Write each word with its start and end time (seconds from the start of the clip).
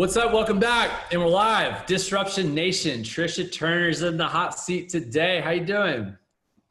What's 0.00 0.16
up? 0.16 0.32
Welcome 0.32 0.58
back, 0.58 1.12
and 1.12 1.20
we're 1.20 1.28
live. 1.28 1.84
Disruption 1.84 2.54
Nation. 2.54 3.02
Tricia 3.02 3.52
Turner's 3.52 4.00
in 4.00 4.16
the 4.16 4.26
hot 4.26 4.58
seat 4.58 4.88
today. 4.88 5.42
How 5.42 5.50
you 5.50 5.62
doing? 5.62 6.16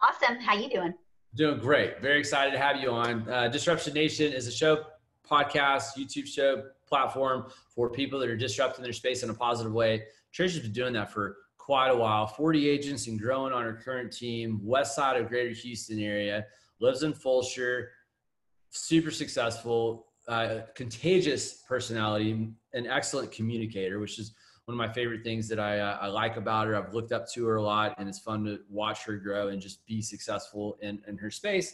Awesome. 0.02 0.40
How 0.40 0.56
you 0.56 0.68
doing? 0.68 0.96
Doing 1.36 1.60
great. 1.60 2.02
Very 2.02 2.18
excited 2.18 2.50
to 2.54 2.58
have 2.58 2.78
you 2.78 2.90
on. 2.90 3.30
Uh, 3.30 3.48
Disruption 3.48 3.94
Nation 3.94 4.34
is 4.34 4.48
a 4.48 4.52
show, 4.52 4.84
podcast, 5.30 5.96
YouTube 5.96 6.26
show 6.26 6.64
platform 6.88 7.52
for 7.70 7.92
people 7.92 8.18
that 8.20 8.30
are 8.30 8.36
disrupting 8.36 8.82
their 8.82 8.94
space 8.94 9.22
in 9.22 9.30
a 9.30 9.34
positive 9.36 9.74
way. 9.74 10.06
Tricia's 10.34 10.62
been 10.62 10.72
doing 10.72 10.94
that 10.94 11.14
for 11.14 11.38
quite 11.60 11.90
a 11.90 11.96
while. 11.96 12.26
40 12.26 12.68
agents 12.68 13.06
and 13.06 13.22
growing 13.22 13.54
on 13.54 13.62
her 13.62 13.74
current 13.74 14.12
team, 14.12 14.60
west 14.64 14.96
side 14.96 15.22
of 15.22 15.28
Greater 15.28 15.54
Houston 15.54 16.00
area. 16.00 16.48
Lives 16.80 17.04
in 17.04 17.14
Fulshear. 17.14 17.90
Super 18.72 19.12
successful 19.12 20.08
uh, 20.30 20.62
contagious 20.76 21.64
personality, 21.68 22.52
an 22.74 22.88
excellent 22.88 23.32
communicator, 23.32 24.00
which 24.00 24.20
is 24.20 24.36
one 24.66 24.74
of 24.74 24.78
my 24.78 24.94
favorite 24.94 25.24
things 25.24 25.48
that 25.48 25.60
I, 25.60 25.80
uh, 25.80 25.98
I 26.00 26.08
like 26.08 26.38
about 26.38 26.68
her. 26.68 26.76
I've 26.76 26.94
looked 26.94 27.12
up 27.12 27.28
to 27.32 27.46
her 27.48 27.56
a 27.56 27.64
lot, 27.64 27.96
and 27.98 28.08
it's 28.08 28.20
fun 28.20 28.44
to 28.46 28.60
watch 28.70 29.04
her 29.06 29.18
grow 29.18 29.48
and 29.48 29.60
just 29.60 29.84
be 29.88 30.04
successful 30.04 30.78
in, 30.84 31.02
in 31.08 31.18
her 31.18 31.32
space. 31.32 31.74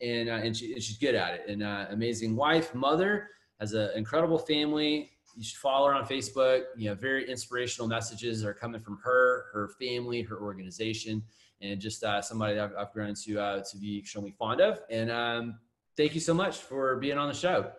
And, 0.00 0.28
uh, 0.28 0.34
and, 0.34 0.56
she, 0.56 0.72
and 0.72 0.80
she's 0.80 0.98
good 0.98 1.16
at 1.16 1.34
it. 1.34 1.44
And 1.48 1.64
uh, 1.64 1.86
amazing 1.90 2.36
wife, 2.36 2.72
mother, 2.76 3.30
has 3.58 3.72
an 3.72 3.90
incredible 3.96 4.38
family. 4.38 5.10
You 5.36 5.42
should 5.42 5.58
follow 5.58 5.88
her 5.88 5.94
on 5.94 6.06
Facebook. 6.06 6.62
You 6.76 6.90
know, 6.90 6.94
very 6.94 7.28
inspirational 7.28 7.88
messages 7.88 8.44
are 8.44 8.54
coming 8.54 8.80
from 8.80 9.00
her, 9.02 9.46
her 9.52 9.70
family, 9.80 10.22
her 10.22 10.38
organization, 10.40 11.24
and 11.60 11.80
just 11.80 12.04
uh, 12.04 12.22
somebody 12.22 12.60
I've, 12.60 12.72
I've 12.78 12.92
grown 12.92 13.14
to 13.24 13.40
uh, 13.40 13.62
to 13.64 13.76
be 13.78 13.98
extremely 13.98 14.30
fond 14.30 14.60
of. 14.60 14.78
And 14.88 15.10
um, 15.10 15.58
thank 15.96 16.14
you 16.14 16.20
so 16.20 16.34
much 16.34 16.58
for 16.58 16.96
being 16.96 17.18
on 17.18 17.26
the 17.26 17.34
show. 17.34 17.72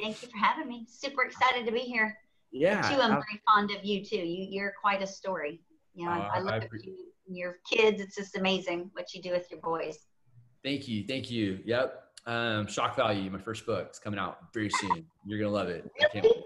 Thank 0.00 0.22
you 0.22 0.28
for 0.28 0.38
having 0.38 0.68
me. 0.68 0.86
Super 0.88 1.22
excited 1.22 1.66
to 1.66 1.72
be 1.72 1.80
here. 1.80 2.16
Yeah. 2.52 2.82
Too, 2.82 3.00
I'm 3.00 3.10
very 3.10 3.40
fond 3.46 3.70
of 3.70 3.84
you 3.84 4.04
too. 4.04 4.16
You, 4.16 4.46
you're 4.50 4.72
quite 4.80 5.02
a 5.02 5.06
story. 5.06 5.60
You 5.94 6.06
know, 6.06 6.12
uh, 6.12 6.28
I, 6.32 6.38
I 6.38 6.40
look 6.40 6.52
I, 6.52 6.56
at 6.56 6.70
you 6.84 6.96
and 7.26 7.36
your 7.36 7.58
kids. 7.70 8.00
It's 8.00 8.16
just 8.16 8.36
amazing 8.36 8.90
what 8.94 9.14
you 9.14 9.22
do 9.22 9.30
with 9.32 9.50
your 9.50 9.60
boys. 9.60 9.98
Thank 10.64 10.88
you. 10.88 11.04
Thank 11.06 11.30
you. 11.30 11.60
Yep. 11.64 12.04
Um, 12.26 12.66
Shock 12.66 12.96
Value, 12.96 13.30
my 13.30 13.38
first 13.38 13.64
book, 13.66 13.88
is 13.92 13.98
coming 13.98 14.18
out 14.18 14.38
very 14.52 14.70
soon. 14.70 15.06
You're 15.24 15.38
gonna 15.38 15.50
love 15.50 15.68
it. 15.68 15.90
Really? 16.14 16.44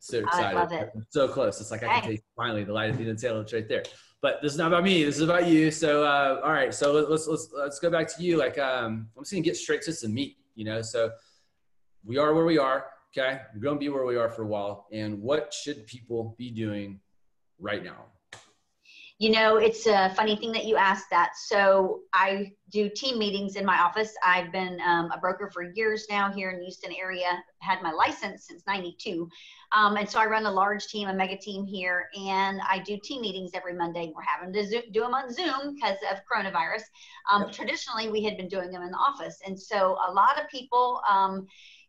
So 0.00 0.18
excited. 0.18 0.56
I 0.56 0.60
love 0.60 0.72
it. 0.72 0.92
so 1.08 1.28
close. 1.28 1.60
It's 1.60 1.70
like 1.70 1.82
I 1.82 2.00
can 2.00 2.10
taste 2.10 2.22
finally 2.36 2.64
the 2.64 2.72
light 2.72 2.90
at 2.90 2.96
the 2.96 3.02
end 3.02 3.10
of 3.10 3.20
the 3.20 3.26
tunnel. 3.26 3.42
It's 3.42 3.52
right 3.52 3.68
there. 3.68 3.84
But 4.20 4.42
this 4.42 4.52
is 4.52 4.58
not 4.58 4.68
about 4.68 4.84
me. 4.84 5.04
This 5.04 5.16
is 5.16 5.22
about 5.22 5.46
you. 5.46 5.70
So 5.70 6.04
uh, 6.04 6.40
all 6.44 6.52
right. 6.52 6.74
So 6.74 6.92
let's 6.92 7.26
let's 7.26 7.48
let's 7.52 7.78
go 7.78 7.90
back 7.90 8.14
to 8.16 8.22
you. 8.22 8.36
Like 8.36 8.58
um, 8.58 9.08
I'm 9.16 9.22
just 9.22 9.32
gonna 9.32 9.42
get 9.42 9.56
straight 9.56 9.82
to 9.82 9.92
some 9.92 10.12
meat. 10.12 10.36
You 10.54 10.64
know. 10.64 10.82
So 10.82 11.10
we 12.04 12.18
are 12.18 12.34
where 12.34 12.44
we 12.44 12.58
are. 12.58 12.86
Okay. 13.16 13.40
We're 13.54 13.60
going 13.60 13.76
to 13.76 13.80
be 13.80 13.88
where 13.88 14.04
we 14.04 14.16
are 14.16 14.28
for 14.28 14.42
a 14.42 14.46
while. 14.46 14.86
And 14.92 15.20
what 15.22 15.52
should 15.52 15.86
people 15.86 16.34
be 16.38 16.50
doing 16.50 17.00
right 17.58 17.82
now? 17.82 18.04
You 19.20 19.32
know, 19.32 19.56
it's 19.56 19.88
a 19.88 20.14
funny 20.14 20.36
thing 20.36 20.52
that 20.52 20.64
you 20.64 20.76
asked 20.76 21.10
that. 21.10 21.30
So 21.36 22.02
I 22.14 22.52
do 22.70 22.88
team 22.88 23.18
meetings 23.18 23.56
in 23.56 23.64
my 23.64 23.76
office. 23.76 24.14
I've 24.24 24.52
been 24.52 24.80
um, 24.86 25.10
a 25.10 25.18
broker 25.18 25.50
for 25.52 25.64
years 25.74 26.06
now 26.08 26.30
here 26.30 26.50
in 26.50 26.58
the 26.58 26.66
Houston 26.66 26.92
area, 26.92 27.42
had 27.58 27.82
my 27.82 27.90
license 27.90 28.46
since 28.46 28.62
92. 28.68 29.28
Um, 29.72 29.96
and 29.96 30.08
so 30.08 30.20
I 30.20 30.26
run 30.26 30.46
a 30.46 30.50
large 30.50 30.86
team, 30.86 31.08
a 31.08 31.12
mega 31.12 31.36
team 31.36 31.66
here, 31.66 32.08
and 32.16 32.60
I 32.70 32.78
do 32.78 32.96
team 33.02 33.22
meetings 33.22 33.50
every 33.54 33.74
Monday. 33.74 34.12
We're 34.14 34.22
having 34.22 34.52
to 34.52 34.64
zoom, 34.64 34.82
do 34.92 35.00
them 35.00 35.14
on 35.14 35.32
Zoom 35.32 35.74
because 35.74 35.98
of 36.12 36.18
coronavirus. 36.30 36.82
Um, 37.28 37.42
yep. 37.42 37.52
Traditionally, 37.52 38.10
we 38.10 38.22
had 38.22 38.36
been 38.36 38.48
doing 38.48 38.70
them 38.70 38.82
in 38.82 38.92
the 38.92 38.98
office. 38.98 39.40
And 39.44 39.58
so 39.60 39.98
a 40.08 40.12
lot 40.12 40.40
of 40.40 40.48
people, 40.48 41.00
um, 41.10 41.48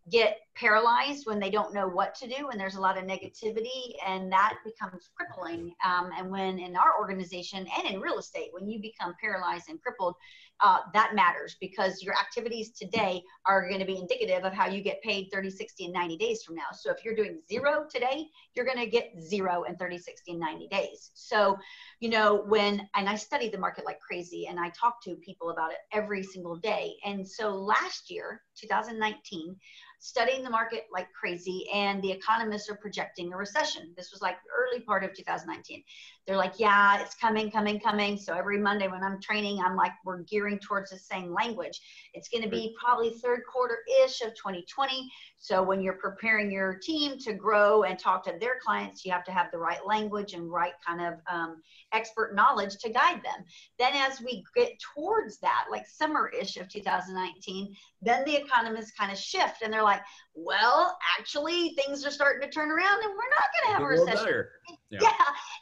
get 0.09 0.39
paralyzed 0.55 1.25
when 1.25 1.39
they 1.39 1.49
don't 1.49 1.73
know 1.73 1.87
what 1.87 2.13
to 2.15 2.27
do 2.27 2.49
and 2.49 2.59
there's 2.59 2.75
a 2.75 2.81
lot 2.81 2.97
of 2.97 3.05
negativity 3.05 3.93
and 4.05 4.31
that 4.31 4.55
becomes 4.65 5.09
crippling. 5.15 5.73
Um, 5.85 6.09
and 6.17 6.29
when 6.29 6.59
in 6.59 6.75
our 6.75 6.99
organization 6.99 7.65
and 7.77 7.87
in 7.87 8.01
real 8.01 8.19
estate 8.19 8.49
when 8.51 8.69
you 8.69 8.81
become 8.81 9.15
paralyzed 9.21 9.69
and 9.69 9.81
crippled 9.81 10.15
uh, 10.61 10.79
that 10.93 11.15
matters 11.15 11.55
because 11.61 12.03
your 12.03 12.13
activities 12.15 12.71
today 12.71 13.23
are 13.45 13.67
going 13.67 13.79
to 13.79 13.85
be 13.85 13.97
indicative 13.97 14.43
of 14.43 14.51
how 14.51 14.67
you 14.67 14.81
get 14.81 15.01
paid 15.01 15.29
30 15.31 15.49
60 15.49 15.85
and 15.85 15.93
90 15.93 16.17
days 16.17 16.43
from 16.43 16.55
now. 16.55 16.67
So 16.73 16.91
if 16.91 17.05
you're 17.05 17.15
doing 17.15 17.39
zero 17.47 17.85
today 17.89 18.25
you're 18.55 18.65
going 18.65 18.79
to 18.79 18.87
get 18.87 19.13
zero 19.21 19.63
in 19.63 19.75
30 19.77 19.97
60 19.97 20.31
and 20.31 20.39
90 20.39 20.67
days. 20.67 21.11
So 21.13 21.57
you 21.99 22.09
know 22.09 22.43
when 22.47 22.87
and 22.95 23.07
i 23.07 23.15
study 23.15 23.49
the 23.49 23.57
market 23.57 23.85
like 23.85 23.99
crazy 23.99 24.47
and 24.47 24.59
i 24.59 24.69
talk 24.69 25.01
to 25.03 25.15
people 25.15 25.51
about 25.51 25.71
it 25.71 25.77
every 25.93 26.23
single 26.23 26.57
day. 26.57 26.95
And 27.05 27.27
so 27.27 27.55
last 27.55 28.09
year 28.09 28.41
2019 28.59 29.55
studying 29.99 30.43
the 30.43 30.49
market 30.49 30.85
like 30.91 31.07
crazy, 31.11 31.67
and 31.73 32.01
the 32.01 32.11
economists 32.11 32.69
are 32.69 32.75
projecting 32.75 33.31
a 33.31 33.37
recession. 33.37 33.93
This 33.95 34.11
was 34.11 34.21
like 34.21 34.37
early 34.57 34.81
part 34.81 35.03
of 35.03 35.13
2019. 35.13 35.83
They're 36.29 36.37
like, 36.37 36.59
yeah, 36.59 37.01
it's 37.01 37.15
coming, 37.15 37.49
coming, 37.49 37.79
coming. 37.79 38.15
So 38.15 38.35
every 38.35 38.59
Monday 38.59 38.87
when 38.87 39.03
I'm 39.03 39.19
training, 39.19 39.61
I'm 39.65 39.75
like, 39.75 39.93
we're 40.05 40.19
gearing 40.19 40.59
towards 40.59 40.91
the 40.91 40.99
same 40.99 41.33
language. 41.33 41.81
It's 42.13 42.29
going 42.29 42.43
to 42.43 42.49
be 42.49 42.75
probably 42.79 43.15
third 43.15 43.41
quarter 43.51 43.79
ish 44.03 44.21
of 44.21 44.35
2020. 44.35 45.11
So 45.39 45.63
when 45.63 45.81
you're 45.81 45.93
preparing 45.93 46.51
your 46.51 46.75
team 46.75 47.17
to 47.19 47.33
grow 47.33 47.81
and 47.81 47.97
talk 47.97 48.23
to 48.25 48.35
their 48.39 48.59
clients, 48.63 49.03
you 49.03 49.11
have 49.11 49.23
to 49.23 49.31
have 49.31 49.47
the 49.51 49.57
right 49.57 49.83
language 49.87 50.33
and 50.33 50.51
right 50.51 50.73
kind 50.85 51.01
of 51.01 51.19
um, 51.31 51.63
expert 51.93 52.35
knowledge 52.35 52.77
to 52.77 52.89
guide 52.89 53.23
them. 53.23 53.43
Then 53.79 53.93
as 53.95 54.21
we 54.21 54.43
get 54.55 54.73
towards 54.93 55.39
that, 55.39 55.65
like 55.71 55.87
summer-ish 55.87 56.57
of 56.57 56.69
2019, 56.69 57.75
then 58.03 58.23
the 58.25 58.35
economists 58.35 58.91
kind 58.91 59.11
of 59.11 59.17
shift 59.17 59.63
and 59.63 59.73
they're 59.73 59.81
like, 59.81 59.88
well, 60.33 60.97
actually 61.17 61.69
things 61.69 62.05
are 62.05 62.11
starting 62.11 62.47
to 62.47 62.53
turn 62.53 62.69
around 62.71 63.03
and 63.03 63.11
we're 63.11 63.29
not 63.29 63.49
going 63.53 63.67
to 63.67 63.73
have 63.73 63.81
a 63.81 63.85
recession. 63.85 64.45
Yeah. 64.91 64.99
yeah. 65.03 65.11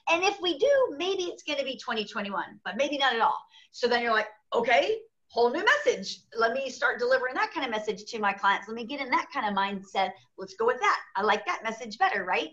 And 0.09 0.23
if 0.23 0.39
we 0.41 0.57
do, 0.57 0.95
maybe 0.97 1.23
it's 1.23 1.43
going 1.43 1.59
to 1.59 1.65
be 1.65 1.75
2021, 1.75 2.61
but 2.63 2.77
maybe 2.77 2.97
not 2.97 3.13
at 3.13 3.19
all. 3.19 3.37
So 3.71 3.85
then 3.85 4.01
you're 4.01 4.13
like, 4.13 4.27
okay, 4.53 4.99
whole 5.29 5.51
new 5.51 5.63
message. 5.63 6.21
Let 6.37 6.53
me 6.53 6.69
start 6.69 6.99
delivering 6.99 7.35
that 7.35 7.51
kind 7.53 7.65
of 7.65 7.71
message 7.71 8.05
to 8.05 8.19
my 8.19 8.33
clients. 8.33 8.67
Let 8.67 8.75
me 8.75 8.85
get 8.85 9.01
in 9.01 9.09
that 9.09 9.27
kind 9.33 9.45
of 9.45 9.53
mindset. 9.53 10.11
Let's 10.37 10.55
go 10.55 10.65
with 10.65 10.79
that. 10.79 10.99
I 11.15 11.21
like 11.21 11.45
that 11.45 11.63
message 11.63 11.97
better, 11.97 12.23
right? 12.23 12.49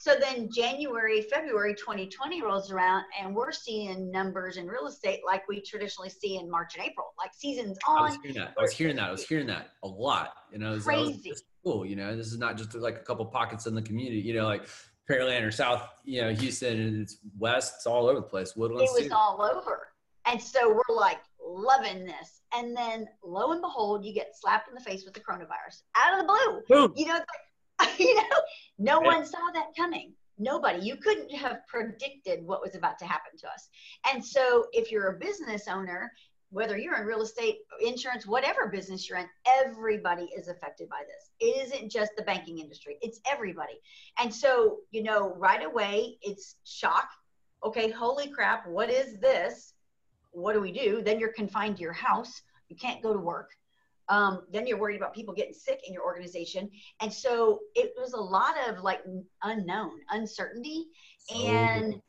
So 0.00 0.14
then 0.20 0.48
January, 0.54 1.22
February 1.22 1.74
2020 1.74 2.42
rolls 2.42 2.70
around 2.70 3.02
and 3.20 3.34
we're 3.34 3.50
seeing 3.50 4.12
numbers 4.12 4.56
in 4.56 4.68
real 4.68 4.86
estate 4.86 5.20
like 5.26 5.48
we 5.48 5.60
traditionally 5.60 6.08
see 6.08 6.36
in 6.36 6.48
March 6.48 6.76
and 6.76 6.86
April, 6.86 7.08
like 7.18 7.32
seasons 7.34 7.76
on. 7.86 7.98
I 7.98 8.02
was 8.02 8.18
hearing 8.22 8.36
that. 8.36 8.54
I 8.56 8.62
was 8.62 8.72
hearing 8.72 8.96
that. 8.96 9.08
I 9.08 9.10
was 9.10 9.26
hearing 9.26 9.46
that 9.48 9.70
a 9.82 9.88
lot. 9.88 10.34
You 10.52 10.58
know, 10.58 10.78
crazy. 10.78 11.32
cool. 11.64 11.84
You 11.84 11.96
know, 11.96 12.16
this 12.16 12.28
is 12.28 12.38
not 12.38 12.56
just 12.56 12.74
like 12.74 12.96
a 12.96 13.02
couple 13.02 13.24
pockets 13.26 13.66
in 13.66 13.74
the 13.74 13.82
community. 13.82 14.20
You 14.20 14.34
know, 14.34 14.44
like 14.44 14.68
Pearland 15.10 15.44
or 15.44 15.50
South, 15.50 15.82
you 16.04 16.20
know, 16.20 16.32
Houston, 16.32 16.80
and 16.80 17.02
it's 17.02 17.18
West. 17.36 17.74
It's 17.78 17.86
all 17.86 18.06
over 18.06 18.20
the 18.20 18.22
place. 18.22 18.54
Woodlands. 18.54 18.92
It 18.96 19.04
was 19.04 19.12
all 19.12 19.42
over. 19.42 19.88
And 20.26 20.40
so 20.40 20.68
we're 20.72 20.94
like, 20.94 21.18
loving 21.48 22.04
this. 22.04 22.42
And 22.54 22.76
then 22.76 23.08
lo 23.24 23.52
and 23.52 23.60
behold, 23.60 24.04
you 24.04 24.12
get 24.12 24.32
slapped 24.34 24.68
in 24.68 24.74
the 24.74 24.80
face 24.80 25.04
with 25.04 25.14
the 25.14 25.20
coronavirus 25.20 25.82
out 25.96 26.18
of 26.18 26.26
the 26.26 26.32
blue. 26.32 26.62
Boom. 26.68 26.92
You 26.96 27.06
know, 27.06 27.20
you 27.98 28.14
know, 28.14 28.22
no 28.78 29.00
yeah. 29.02 29.06
one 29.06 29.26
saw 29.26 29.38
that 29.54 29.68
coming. 29.76 30.12
Nobody. 30.38 30.84
You 30.84 30.96
couldn't 30.96 31.34
have 31.34 31.66
predicted 31.66 32.46
what 32.46 32.62
was 32.62 32.76
about 32.76 32.98
to 33.00 33.06
happen 33.06 33.36
to 33.38 33.48
us. 33.48 33.68
And 34.12 34.24
so 34.24 34.66
if 34.72 34.92
you're 34.92 35.08
a 35.08 35.18
business 35.18 35.66
owner, 35.68 36.12
whether 36.50 36.78
you're 36.78 36.96
in 36.96 37.06
real 37.06 37.22
estate, 37.22 37.58
insurance, 37.80 38.26
whatever 38.26 38.68
business 38.68 39.08
you're 39.08 39.18
in, 39.18 39.26
everybody 39.46 40.30
is 40.36 40.48
affected 40.48 40.88
by 40.88 41.02
this. 41.06 41.30
It 41.40 41.66
isn't 41.66 41.90
just 41.90 42.12
the 42.16 42.22
banking 42.22 42.58
industry, 42.58 42.96
it's 43.02 43.20
everybody. 43.30 43.80
And 44.18 44.32
so, 44.32 44.78
you 44.90 45.02
know, 45.02 45.34
right 45.36 45.64
away, 45.64 46.18
it's 46.22 46.56
shock. 46.64 47.08
Okay, 47.64 47.90
holy 47.90 48.28
crap, 48.28 48.66
what 48.68 48.88
is 48.88 49.18
this? 49.18 49.74
What 50.32 50.52
do 50.52 50.60
we 50.60 50.72
do? 50.72 51.02
Then 51.02 51.18
you're 51.18 51.32
confined 51.32 51.76
to 51.76 51.82
your 51.82 51.92
house. 51.92 52.42
You 52.68 52.76
can't 52.76 53.02
go 53.02 53.12
to 53.12 53.18
work. 53.18 53.50
Um, 54.08 54.44
then 54.50 54.66
you're 54.66 54.78
worried 54.78 54.96
about 54.96 55.14
people 55.14 55.34
getting 55.34 55.52
sick 55.52 55.80
in 55.86 55.92
your 55.92 56.02
organization. 56.02 56.70
And 57.00 57.12
so 57.12 57.60
it 57.74 57.92
was 57.96 58.14
a 58.14 58.20
lot 58.20 58.54
of 58.68 58.82
like 58.82 59.00
unknown, 59.42 59.92
uncertainty. 60.10 60.86
So 61.18 61.36
and 61.36 62.00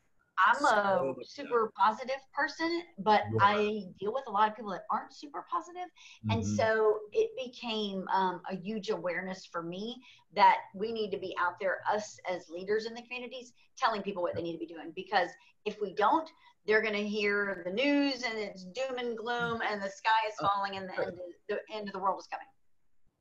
I'm 0.46 0.64
a 0.64 1.14
super 1.22 1.72
positive 1.76 2.16
person, 2.32 2.82
but 2.98 3.22
I 3.40 3.82
deal 3.98 4.12
with 4.12 4.24
a 4.26 4.30
lot 4.30 4.48
of 4.48 4.56
people 4.56 4.70
that 4.70 4.84
aren't 4.90 5.12
super 5.12 5.44
positive. 5.50 5.88
Mm-hmm. 6.26 6.30
And 6.30 6.46
so 6.46 7.00
it 7.12 7.30
became 7.36 8.06
um, 8.12 8.40
a 8.50 8.56
huge 8.56 8.90
awareness 8.90 9.44
for 9.44 9.62
me 9.62 9.96
that 10.34 10.58
we 10.74 10.92
need 10.92 11.10
to 11.10 11.18
be 11.18 11.34
out 11.38 11.54
there, 11.60 11.80
us 11.92 12.18
as 12.30 12.48
leaders 12.48 12.86
in 12.86 12.94
the 12.94 13.02
communities, 13.02 13.52
telling 13.76 14.02
people 14.02 14.22
what 14.22 14.34
they 14.34 14.42
need 14.42 14.52
to 14.52 14.58
be 14.58 14.66
doing. 14.66 14.92
Because 14.94 15.28
if 15.66 15.80
we 15.80 15.92
don't, 15.92 16.28
they're 16.66 16.82
going 16.82 16.94
to 16.94 17.06
hear 17.06 17.62
the 17.64 17.72
news 17.72 18.22
and 18.22 18.38
it's 18.38 18.64
doom 18.64 18.98
and 18.98 19.16
gloom 19.16 19.60
and 19.68 19.80
the 19.82 19.88
sky 19.88 20.10
is 20.28 20.34
oh, 20.42 20.48
falling 20.48 20.76
and 20.76 20.88
the 20.88 20.98
end, 20.98 21.08
of, 21.08 21.18
the 21.48 21.58
end 21.74 21.88
of 21.88 21.92
the 21.92 21.98
world 21.98 22.20
is 22.20 22.26
coming. 22.26 22.46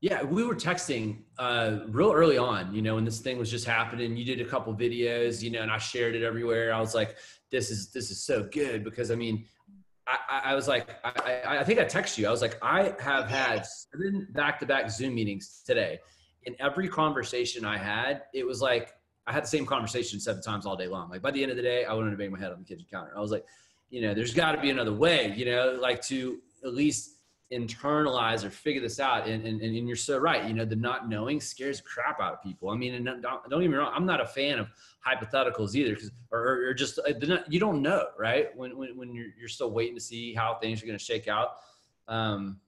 Yeah, 0.02 0.24
we 0.24 0.46
were 0.46 0.56
texting 0.56 1.24
uh, 1.38 1.80
real 1.88 2.14
early 2.14 2.38
on, 2.38 2.74
you 2.74 2.82
know, 2.82 2.96
when 2.96 3.04
this 3.04 3.20
thing 3.20 3.38
was 3.38 3.52
just 3.52 3.66
happening. 3.66 4.16
You 4.16 4.24
did 4.24 4.40
a 4.40 4.46
couple 4.46 4.74
videos, 4.74 5.42
you 5.42 5.52
know, 5.52 5.62
and 5.62 5.70
I 5.70 5.78
shared 5.78 6.16
it 6.16 6.24
everywhere. 6.24 6.74
I 6.74 6.80
was 6.80 6.96
like, 6.96 7.18
"This 7.52 7.70
is 7.70 7.92
this 7.92 8.10
is 8.10 8.24
so 8.24 8.44
good," 8.44 8.86
because 8.86 9.12
I 9.12 9.16
mean, 9.16 9.44
I, 10.08 10.42
I 10.46 10.56
was 10.56 10.68
like, 10.70 10.90
I, 11.04 11.58
I 11.60 11.64
think 11.64 11.80
I 11.80 11.86
texted 11.86 12.18
you. 12.18 12.28
I 12.28 12.32
was 12.32 12.42
like, 12.42 12.58
I 12.62 12.94
have 13.00 13.30
had 13.30 13.66
seven 13.66 14.28
back-to-back 14.32 14.90
Zoom 14.90 15.16
meetings 15.16 15.64
today. 15.66 16.00
In 16.44 16.56
every 16.60 16.88
conversation 16.88 17.66
I 17.66 17.78
had, 17.78 18.24
it 18.34 18.46
was 18.46 18.62
like 18.62 18.94
I 19.30 19.32
had 19.32 19.44
the 19.44 19.48
same 19.48 19.66
conversation 19.66 20.20
seven 20.20 20.42
times 20.42 20.66
all 20.66 20.76
day 20.76 20.88
long. 20.88 21.10
Like 21.10 21.22
by 21.22 21.30
the 21.30 21.42
end 21.42 21.52
of 21.52 21.58
the 21.58 21.64
day, 21.64 21.86
I 21.86 21.94
wanted 21.94 22.12
to 22.12 22.18
bang 22.18 22.32
my 22.32 22.40
head 22.40 22.52
on 22.52 22.58
the 22.58 22.66
kitchen 22.66 22.88
counter. 22.90 23.14
I 23.16 23.20
was 23.20 23.32
like, 23.32 23.46
you 23.92 24.02
know, 24.02 24.14
there's 24.16 24.34
got 24.34 24.54
to 24.54 24.62
be 24.62 24.72
another 24.72 24.94
way, 24.94 25.34
you 25.38 25.46
know, 25.46 25.78
like 25.80 26.02
to 26.08 26.40
at 26.64 26.74
least 26.74 27.18
internalize 27.52 28.44
or 28.44 28.50
figure 28.50 28.82
this 28.82 29.00
out. 29.00 29.28
And, 29.28 29.46
and, 29.46 29.62
and 29.62 29.88
you're 29.88 29.96
so 29.96 30.18
right. 30.18 30.46
You 30.46 30.54
know, 30.54 30.66
the 30.66 30.76
not 30.76 31.10
knowing 31.10 31.40
scares 31.40 31.80
crap 31.82 32.20
out 32.20 32.34
of 32.34 32.44
people. 32.44 32.70
I 32.70 32.76
mean, 32.76 32.96
and 32.96 33.06
don't, 33.06 33.22
don't 33.22 33.62
get 33.62 33.70
me 33.70 33.76
wrong. 33.76 33.92
I'm 33.96 34.06
not 34.06 34.22
a 34.22 34.26
fan 34.26 34.60
of 34.60 34.68
hypotheticals 35.08 35.76
either, 35.76 35.94
because 35.94 36.12
or, 36.32 36.68
or 36.68 36.74
just 36.74 37.00
uh, 37.00 37.38
you 37.48 37.60
don't 37.60 37.82
know, 37.82 38.06
right? 38.18 38.56
When 38.56 38.78
when, 38.78 38.98
when 38.98 39.14
you're, 39.14 39.30
you're 39.40 39.48
still 39.48 39.72
waiting 39.72 39.96
to 39.96 40.02
see 40.02 40.34
how 40.34 40.56
things 40.56 40.82
are 40.84 40.86
going 40.86 40.98
to 40.98 41.04
shake 41.04 41.28
out. 41.28 41.58
Um, 42.08 42.60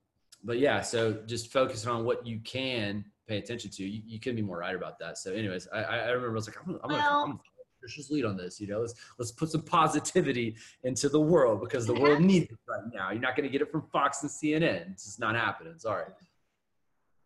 but 0.44 0.58
yeah, 0.58 0.82
so 0.82 1.14
just 1.26 1.52
focusing 1.52 1.90
on 1.90 2.06
what 2.06 2.26
you 2.26 2.40
can 2.40 3.06
pay 3.28 3.38
attention 3.38 3.72
to. 3.72 3.84
You, 3.84 4.02
you 4.06 4.20
can 4.20 4.36
be 4.36 4.42
more 4.42 4.60
right 4.60 4.76
about 4.76 5.00
that. 5.00 5.18
So, 5.18 5.32
anyways, 5.34 5.68
I, 5.74 5.84
I 5.84 6.08
remember 6.10 6.32
I 6.32 6.34
was 6.34 6.48
like, 6.48 6.58
I'm, 6.66 6.80
I'm 6.84 6.90
well, 6.90 7.26
gonna, 7.26 7.40
just 7.88 8.12
lead 8.12 8.26
on 8.26 8.38
this. 8.38 8.60
You 8.60 8.68
know, 8.68 8.82
let's 8.82 8.96
let's 9.18 9.32
put 9.32 9.50
some 9.50 9.62
positivity 9.62 10.56
into 10.84 11.10
the 11.10 11.20
world 11.20 11.62
because 11.62 11.86
the 11.86 11.94
world 11.94 12.22
needs 12.32 12.52
it 12.52 12.58
right 12.68 12.94
now. 12.94 13.12
You're 13.12 13.22
not 13.22 13.36
going 13.36 13.48
to 13.48 13.52
get 13.52 13.62
it 13.62 13.72
from 13.72 13.84
Fox 13.92 14.22
and 14.22 14.32
CNN. 14.32 14.92
It's 14.92 15.06
just 15.06 15.20
not 15.20 15.36
happening. 15.36 15.74
Sorry. 15.78 16.06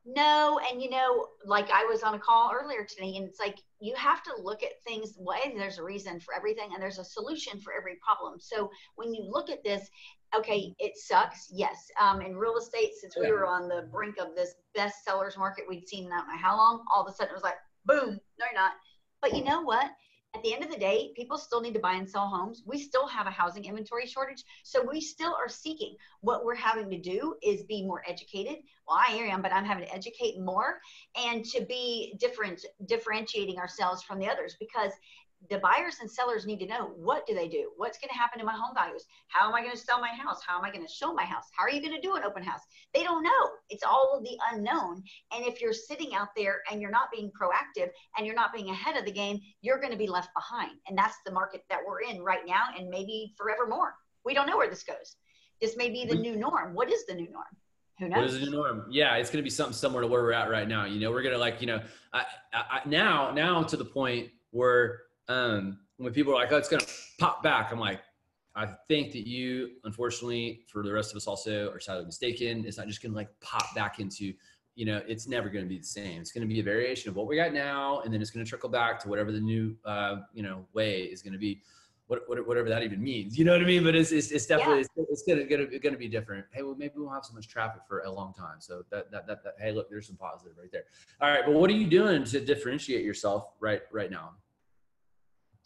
No, 0.07 0.59
and 0.69 0.81
you 0.81 0.91
know, 0.91 1.29
like 1.45 1.71
I 1.71 1.83
was 1.85 2.03
on 2.03 2.13
a 2.13 2.19
call 2.19 2.51
earlier 2.53 2.85
today, 2.85 3.15
and 3.15 3.27
it's 3.27 3.39
like 3.39 3.57
you 3.79 3.95
have 3.95 4.21
to 4.23 4.33
look 4.39 4.61
at 4.61 4.81
things. 4.87 5.15
Why 5.17 5.51
there's 5.57 5.79
a 5.79 5.83
reason 5.83 6.19
for 6.19 6.35
everything, 6.35 6.69
and 6.73 6.81
there's 6.81 6.99
a 6.99 7.03
solution 7.03 7.59
for 7.59 7.73
every 7.73 7.97
problem. 8.05 8.39
So 8.39 8.69
when 8.97 9.13
you 9.15 9.23
look 9.27 9.49
at 9.49 9.63
this, 9.63 9.89
okay, 10.37 10.73
it 10.79 10.97
sucks. 10.97 11.49
Yes, 11.51 11.89
um, 11.99 12.21
in 12.21 12.35
real 12.35 12.57
estate, 12.57 12.91
since 12.99 13.15
we 13.17 13.31
were 13.31 13.45
on 13.45 13.67
the 13.67 13.87
brink 13.91 14.17
of 14.19 14.35
this 14.35 14.55
best 14.73 15.03
sellers 15.03 15.37
market, 15.37 15.65
we'd 15.67 15.87
seen 15.87 16.09
that 16.09 16.25
how 16.39 16.57
long. 16.57 16.83
All 16.93 17.05
of 17.05 17.11
a 17.11 17.15
sudden, 17.15 17.31
it 17.31 17.35
was 17.35 17.43
like 17.43 17.55
boom. 17.85 18.19
No, 18.39 18.45
you're 18.45 18.59
not. 18.59 18.73
But 19.21 19.35
you 19.35 19.43
know 19.43 19.61
what? 19.61 19.91
at 20.35 20.43
the 20.43 20.53
end 20.53 20.63
of 20.63 20.69
the 20.69 20.77
day, 20.77 21.11
people 21.15 21.37
still 21.37 21.61
need 21.61 21.73
to 21.73 21.79
buy 21.79 21.93
and 21.93 22.09
sell 22.09 22.27
homes. 22.27 22.63
We 22.65 22.77
still 22.77 23.07
have 23.07 23.25
a 23.25 23.31
housing 23.31 23.65
inventory 23.65 24.05
shortage. 24.05 24.43
So 24.63 24.85
we 24.85 24.99
still 24.99 25.33
are 25.33 25.47
seeking. 25.47 25.95
What 26.21 26.43
we're 26.43 26.55
having 26.55 26.89
to 26.89 26.99
do 26.99 27.35
is 27.41 27.63
be 27.63 27.83
more 27.83 28.03
educated. 28.05 28.57
Well, 28.87 28.99
I 28.99 29.13
am, 29.13 29.41
but 29.41 29.53
I'm 29.53 29.63
having 29.63 29.85
to 29.85 29.93
educate 29.93 30.39
more 30.39 30.79
and 31.15 31.45
to 31.45 31.63
be 31.65 32.15
different, 32.19 32.65
differentiating 32.85 33.57
ourselves 33.57 34.03
from 34.03 34.19
the 34.19 34.27
others 34.27 34.57
because 34.59 34.91
the 35.49 35.59
buyers 35.59 35.97
and 36.01 36.09
sellers 36.09 36.45
need 36.45 36.59
to 36.59 36.67
know 36.67 36.91
what 36.95 37.25
do 37.27 37.33
they 37.33 37.47
do? 37.47 37.71
What's 37.77 37.97
going 37.97 38.09
to 38.09 38.15
happen 38.15 38.39
to 38.39 38.45
my 38.45 38.53
home 38.53 38.73
values? 38.75 39.05
How 39.27 39.47
am 39.47 39.55
i 39.55 39.61
going 39.61 39.73
to 39.73 39.77
sell 39.77 39.99
my 39.99 40.09
house? 40.09 40.41
How 40.45 40.57
am 40.57 40.65
i 40.65 40.71
going 40.71 40.85
to 40.85 40.91
show 40.91 41.13
my 41.13 41.25
house? 41.25 41.45
How 41.55 41.63
are 41.63 41.69
you 41.69 41.81
going 41.81 41.93
to 41.93 42.01
do 42.01 42.15
an 42.15 42.23
open 42.23 42.43
house? 42.43 42.61
They 42.93 43.03
don't 43.03 43.23
know. 43.23 43.49
It's 43.69 43.83
all 43.83 44.15
of 44.17 44.23
the 44.23 44.37
unknown. 44.51 45.03
And 45.33 45.45
if 45.45 45.61
you're 45.61 45.73
sitting 45.73 46.15
out 46.15 46.29
there 46.35 46.61
and 46.71 46.81
you're 46.81 46.91
not 46.91 47.09
being 47.11 47.31
proactive 47.31 47.89
and 48.17 48.25
you're 48.25 48.35
not 48.35 48.53
being 48.53 48.69
ahead 48.69 48.97
of 48.97 49.05
the 49.05 49.11
game 49.11 49.39
you're 49.61 49.79
going 49.79 49.91
to 49.91 49.97
be 49.97 50.07
left 50.07 50.29
behind. 50.35 50.71
And 50.87 50.97
that's 50.97 51.17
the 51.25 51.31
market 51.31 51.63
that 51.69 51.79
we're 51.85 52.01
in 52.01 52.21
right 52.21 52.45
now 52.45 52.65
and 52.77 52.89
maybe 52.89 53.33
forevermore. 53.37 53.95
We 54.23 54.33
don't 54.33 54.47
know 54.47 54.57
where 54.57 54.69
this 54.69 54.83
goes. 54.83 55.15
This 55.61 55.77
may 55.77 55.89
be 55.89 56.05
the 56.05 56.15
new 56.15 56.35
norm. 56.35 56.73
What 56.73 56.91
is 56.91 57.05
the 57.05 57.13
new 57.13 57.29
norm? 57.31 57.45
Who 57.99 58.09
knows? 58.09 58.17
What 58.17 58.25
is 58.25 58.39
the 58.39 58.45
new 58.45 58.51
norm? 58.51 58.85
Yeah, 58.89 59.15
it's 59.15 59.29
going 59.29 59.39
to 59.39 59.43
be 59.43 59.49
something 59.49 59.73
similar 59.73 60.01
to 60.01 60.07
where 60.07 60.21
we're 60.21 60.33
at 60.33 60.49
right 60.49 60.67
now. 60.67 60.85
You 60.85 60.99
know, 60.99 61.11
we're 61.11 61.21
going 61.21 61.33
to 61.33 61.39
like, 61.39 61.61
you 61.61 61.67
know, 61.67 61.81
I, 62.13 62.25
I, 62.53 62.81
now, 62.85 63.31
now 63.31 63.63
to 63.63 63.77
the 63.77 63.85
point 63.85 64.29
where 64.51 65.01
um, 65.27 65.79
when 65.97 66.13
people 66.13 66.33
are 66.33 66.35
like, 66.35 66.51
"Oh, 66.51 66.57
it's 66.57 66.69
gonna 66.69 66.85
pop 67.19 67.43
back," 67.43 67.71
I'm 67.71 67.79
like, 67.79 68.01
I 68.55 68.67
think 68.87 69.11
that 69.13 69.27
you, 69.27 69.71
unfortunately, 69.83 70.61
for 70.67 70.83
the 70.83 70.93
rest 70.93 71.11
of 71.11 71.17
us 71.17 71.27
also, 71.27 71.69
are 71.71 71.79
sadly 71.79 72.05
mistaken. 72.05 72.65
It's 72.65 72.77
not 72.77 72.87
just 72.87 73.01
gonna 73.01 73.15
like 73.15 73.29
pop 73.41 73.73
back 73.75 73.99
into, 73.99 74.33
you 74.75 74.85
know, 74.85 75.01
it's 75.07 75.27
never 75.27 75.49
gonna 75.49 75.65
be 75.65 75.77
the 75.77 75.83
same. 75.83 76.21
It's 76.21 76.31
gonna 76.31 76.45
be 76.45 76.59
a 76.59 76.63
variation 76.63 77.09
of 77.09 77.15
what 77.15 77.27
we 77.27 77.35
got 77.35 77.53
now, 77.53 78.01
and 78.01 78.13
then 78.13 78.21
it's 78.21 78.31
gonna 78.31 78.45
trickle 78.45 78.69
back 78.69 78.99
to 79.01 79.09
whatever 79.09 79.31
the 79.31 79.39
new, 79.39 79.75
uh, 79.85 80.17
you 80.33 80.43
know, 80.43 80.65
way 80.73 81.03
is 81.03 81.21
gonna 81.21 81.37
be. 81.37 81.61
What, 82.07 82.21
whatever 82.27 82.69
that 82.69 82.83
even 82.83 83.01
means, 83.01 83.35
you 83.35 83.43
know 83.45 83.53
what 83.53 83.63
I 83.63 83.65
mean? 83.65 83.83
But 83.83 83.95
it's, 83.95 84.11
it's, 84.11 84.29
it's 84.29 84.45
definitely, 84.45 84.85
yeah. 84.95 85.03
it's, 85.09 85.09
it's, 85.09 85.23
gonna, 85.27 85.43
gonna, 85.43 85.79
gonna 85.79 85.97
be 85.97 86.07
different. 86.07 86.45
Hey, 86.51 86.61
well, 86.61 86.75
maybe 86.77 86.93
we 86.97 87.01
won't 87.01 87.15
have 87.15 87.25
so 87.25 87.33
much 87.33 87.47
traffic 87.47 87.81
for 87.87 88.01
a 88.01 88.11
long 88.11 88.31
time. 88.31 88.57
So 88.59 88.83
that, 88.91 89.09
that, 89.09 89.25
that, 89.25 89.43
that, 89.43 89.55
hey, 89.59 89.71
look, 89.71 89.89
there's 89.89 90.05
some 90.05 90.15
positive 90.15 90.55
right 90.55 90.71
there. 90.71 90.83
All 91.19 91.31
right. 91.31 91.41
But 91.43 91.55
what 91.55 91.67
are 91.71 91.73
you 91.73 91.87
doing 91.87 92.23
to 92.25 92.39
differentiate 92.39 93.03
yourself 93.03 93.53
right, 93.59 93.81
right 93.91 94.11
now? 94.11 94.33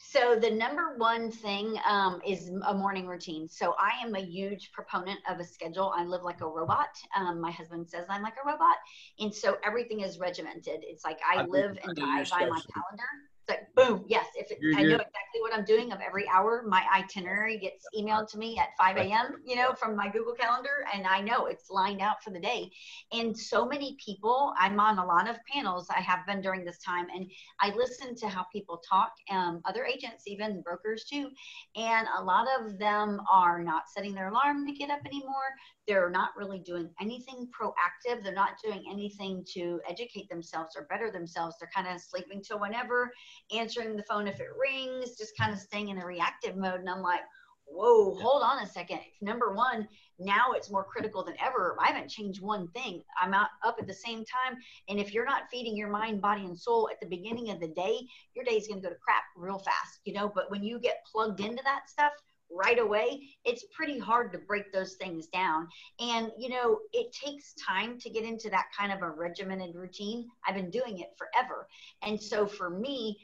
So 0.01 0.37
the 0.39 0.49
number 0.49 0.95
one 0.97 1.29
thing 1.29 1.75
um, 1.85 2.21
is 2.25 2.49
a 2.65 2.73
morning 2.73 3.05
routine. 3.05 3.49
So 3.49 3.75
I 3.77 4.03
am 4.03 4.15
a 4.15 4.21
huge 4.21 4.71
proponent 4.71 5.19
of 5.29 5.39
a 5.39 5.43
schedule. 5.43 5.93
I 5.95 6.05
live 6.05 6.23
like 6.23 6.39
a 6.39 6.47
robot. 6.47 6.87
Um, 7.15 7.41
my 7.41 7.51
husband 7.51 7.87
says 7.89 8.05
I'm 8.09 8.21
like 8.23 8.35
a 8.43 8.47
robot, 8.47 8.77
and 9.19 9.33
so 9.33 9.57
everything 9.63 9.99
is 9.99 10.17
regimented. 10.17 10.79
It's 10.83 11.03
like 11.03 11.19
I, 11.29 11.41
I 11.41 11.45
live 11.45 11.77
and 11.83 11.95
die 11.95 12.23
by 12.31 12.45
my 12.45 12.61
calendar 12.73 13.09
like 13.49 13.67
boom 13.75 14.05
yes 14.07 14.25
if 14.35 14.51
it, 14.51 14.57
i 14.77 14.83
know 14.83 14.95
exactly 14.95 15.41
what 15.41 15.53
i'm 15.53 15.65
doing 15.65 15.91
of 15.91 15.99
every 15.99 16.27
hour 16.29 16.63
my 16.67 16.83
itinerary 16.95 17.57
gets 17.57 17.85
emailed 17.97 18.29
to 18.29 18.37
me 18.37 18.57
at 18.57 18.69
5 18.77 18.97
a.m 18.97 19.35
you 19.45 19.55
know 19.55 19.73
from 19.73 19.95
my 19.95 20.07
google 20.09 20.33
calendar 20.33 20.85
and 20.93 21.05
i 21.05 21.19
know 21.19 21.47
it's 21.47 21.69
lined 21.69 22.01
out 22.01 22.23
for 22.23 22.29
the 22.29 22.39
day. 22.39 22.69
And 23.11 23.37
so 23.37 23.65
many 23.65 23.97
people 24.03 24.53
i'm 24.59 24.79
on 24.79 24.99
a 24.99 25.05
lot 25.05 25.29
of 25.29 25.37
panels 25.51 25.87
i 25.89 25.99
have 25.99 26.25
been 26.27 26.41
during 26.41 26.63
this 26.63 26.77
time 26.79 27.07
and 27.13 27.29
i 27.59 27.73
listen 27.75 28.15
to 28.15 28.27
how 28.27 28.45
people 28.53 28.81
talk 28.87 29.11
um, 29.31 29.61
other 29.65 29.85
agents 29.85 30.23
even 30.27 30.61
brokers 30.61 31.05
too 31.05 31.29
and 31.75 32.07
a 32.17 32.23
lot 32.23 32.47
of 32.59 32.77
them 32.77 33.19
are 33.31 33.63
not 33.63 33.83
setting 33.89 34.13
their 34.13 34.29
alarm 34.29 34.65
to 34.65 34.73
get 34.73 34.89
up 34.89 34.99
anymore 35.05 35.55
they're 35.89 36.09
not 36.11 36.29
really 36.37 36.59
doing 36.59 36.87
anything 37.01 37.47
proactive. 37.47 38.23
They're 38.23 38.31
not 38.31 38.61
doing 38.63 38.83
anything 38.89 39.43
to 39.55 39.81
educate 39.89 40.29
themselves 40.29 40.75
or 40.77 40.85
better 40.85 41.11
themselves. 41.11 41.55
They're 41.59 41.71
kind 41.75 41.87
of 41.87 41.99
sleeping 41.99 42.43
till 42.43 42.59
whenever, 42.59 43.11
answering 43.51 43.95
the 43.95 44.03
phone 44.03 44.27
if 44.27 44.39
it 44.39 44.49
rings, 44.55 45.17
just 45.17 45.35
kind 45.35 45.51
of 45.51 45.57
staying 45.57 45.89
in 45.89 45.97
a 45.97 46.05
reactive 46.05 46.55
mode. 46.55 46.79
And 46.81 46.89
I'm 46.89 47.01
like, 47.01 47.21
whoa, 47.65 48.13
hold 48.19 48.43
on 48.43 48.61
a 48.61 48.67
second. 48.67 48.99
Number 49.19 49.51
one, 49.51 49.87
now 50.19 50.51
it's 50.53 50.69
more 50.69 50.83
critical 50.83 51.23
than 51.23 51.33
ever. 51.43 51.75
I 51.81 51.87
haven't 51.87 52.09
changed 52.09 52.39
one 52.39 52.67
thing. 52.67 53.01
I'm 53.19 53.33
out 53.33 53.49
up 53.65 53.77
at 53.79 53.87
the 53.87 53.93
same 53.93 54.19
time. 54.19 54.59
And 54.89 54.99
if 54.99 55.11
you're 55.11 55.25
not 55.25 55.49
feeding 55.51 55.75
your 55.75 55.89
mind, 55.89 56.21
body, 56.21 56.45
and 56.45 56.57
soul 56.57 56.87
at 56.91 56.99
the 56.99 57.07
beginning 57.07 57.49
of 57.49 57.59
the 57.59 57.69
day, 57.69 57.97
your 58.35 58.45
day's 58.45 58.67
going 58.67 58.79
to 58.79 58.87
go 58.87 58.93
to 58.93 58.99
crap 59.03 59.23
real 59.35 59.57
fast, 59.57 60.01
you 60.05 60.13
know. 60.13 60.31
But 60.33 60.51
when 60.51 60.63
you 60.63 60.79
get 60.79 61.03
plugged 61.11 61.39
into 61.39 61.63
that 61.63 61.89
stuff, 61.89 62.11
right 62.51 62.79
away, 62.79 63.29
it's 63.45 63.65
pretty 63.73 63.99
hard 63.99 64.31
to 64.33 64.39
break 64.39 64.71
those 64.71 64.95
things 64.95 65.27
down. 65.27 65.67
And, 65.99 66.31
you 66.37 66.49
know, 66.49 66.79
it 66.93 67.11
takes 67.11 67.53
time 67.53 67.99
to 67.99 68.09
get 68.09 68.23
into 68.23 68.49
that 68.49 68.65
kind 68.77 68.91
of 68.91 69.01
a 69.01 69.09
regimented 69.09 69.75
routine. 69.75 70.27
I've 70.47 70.55
been 70.55 70.71
doing 70.71 70.99
it 70.99 71.09
forever. 71.17 71.67
And 72.01 72.21
so 72.21 72.47
for 72.47 72.69
me, 72.69 73.19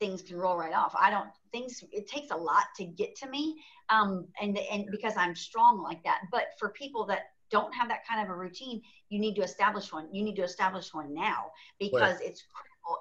things 0.00 0.22
can 0.22 0.36
roll 0.36 0.56
right 0.56 0.74
off. 0.74 0.94
I 0.98 1.10
don't 1.10 1.28
things 1.52 1.84
it 1.92 2.06
takes 2.06 2.30
a 2.30 2.36
lot 2.36 2.64
to 2.76 2.84
get 2.84 3.14
to 3.16 3.28
me. 3.28 3.56
Um 3.90 4.26
and 4.40 4.58
and 4.58 4.86
because 4.90 5.12
I'm 5.16 5.36
strong 5.36 5.82
like 5.82 6.02
that. 6.04 6.22
But 6.32 6.52
for 6.58 6.70
people 6.70 7.04
that 7.06 7.32
don't 7.50 7.74
have 7.74 7.88
that 7.88 8.06
kind 8.08 8.22
of 8.22 8.30
a 8.30 8.36
routine, 8.36 8.80
you 9.10 9.18
need 9.18 9.34
to 9.34 9.42
establish 9.42 9.92
one. 9.92 10.08
You 10.12 10.22
need 10.22 10.36
to 10.36 10.42
establish 10.42 10.94
one 10.94 11.12
now 11.12 11.50
because 11.78 12.16
right. 12.16 12.24
it's 12.24 12.44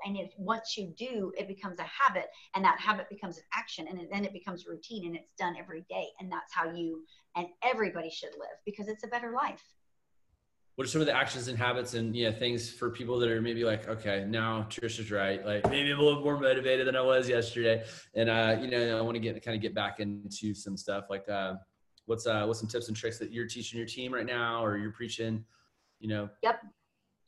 and 0.05 0.17
if 0.17 0.31
once 0.37 0.77
you 0.77 0.93
do 0.97 1.31
it 1.37 1.47
becomes 1.47 1.79
a 1.79 1.83
habit 1.83 2.27
and 2.55 2.63
that 2.63 2.79
habit 2.79 3.09
becomes 3.09 3.37
an 3.37 3.43
action 3.53 3.87
and 3.87 3.99
then 4.11 4.25
it 4.25 4.33
becomes 4.33 4.65
routine 4.67 5.05
and 5.05 5.15
it's 5.15 5.31
done 5.37 5.55
every 5.57 5.85
day 5.89 6.07
and 6.19 6.31
that's 6.31 6.53
how 6.53 6.69
you 6.71 7.03
and 7.35 7.47
everybody 7.63 8.09
should 8.09 8.31
live 8.37 8.57
because 8.65 8.87
it's 8.87 9.03
a 9.03 9.07
better 9.07 9.31
life. 9.31 9.63
What 10.75 10.85
are 10.85 10.89
some 10.89 11.01
of 11.01 11.07
the 11.07 11.15
actions 11.15 11.49
and 11.49 11.57
habits 11.57 11.93
and 11.93 12.15
yeah 12.15 12.31
things 12.31 12.69
for 12.71 12.89
people 12.89 13.19
that 13.19 13.29
are 13.29 13.41
maybe 13.41 13.65
like 13.65 13.89
okay 13.89 14.25
now 14.25 14.65
Tricia's 14.69 15.11
right 15.11 15.45
like 15.45 15.69
maybe 15.69 15.91
i'm 15.91 15.99
a 15.99 16.01
little 16.01 16.23
more 16.23 16.39
motivated 16.39 16.87
than 16.87 16.95
i 16.95 17.01
was 17.01 17.27
yesterday 17.27 17.83
and 18.15 18.29
uh 18.29 18.55
you 18.61 18.69
know 18.69 18.97
i 18.97 19.01
want 19.01 19.15
to 19.15 19.19
get 19.19 19.43
kind 19.43 19.55
of 19.55 19.61
get 19.61 19.75
back 19.75 19.99
into 19.99 20.53
some 20.53 20.77
stuff 20.77 21.07
like 21.09 21.27
uh 21.27 21.55
what's 22.05 22.25
uh 22.25 22.45
what's 22.45 22.61
some 22.61 22.69
tips 22.69 22.87
and 22.87 22.95
tricks 22.95 23.17
that 23.17 23.33
you're 23.33 23.45
teaching 23.45 23.77
your 23.77 23.85
team 23.85 24.13
right 24.13 24.25
now 24.25 24.63
or 24.63 24.77
you're 24.77 24.93
preaching 24.93 25.43
you 25.99 26.07
know? 26.07 26.29
Yep 26.43 26.61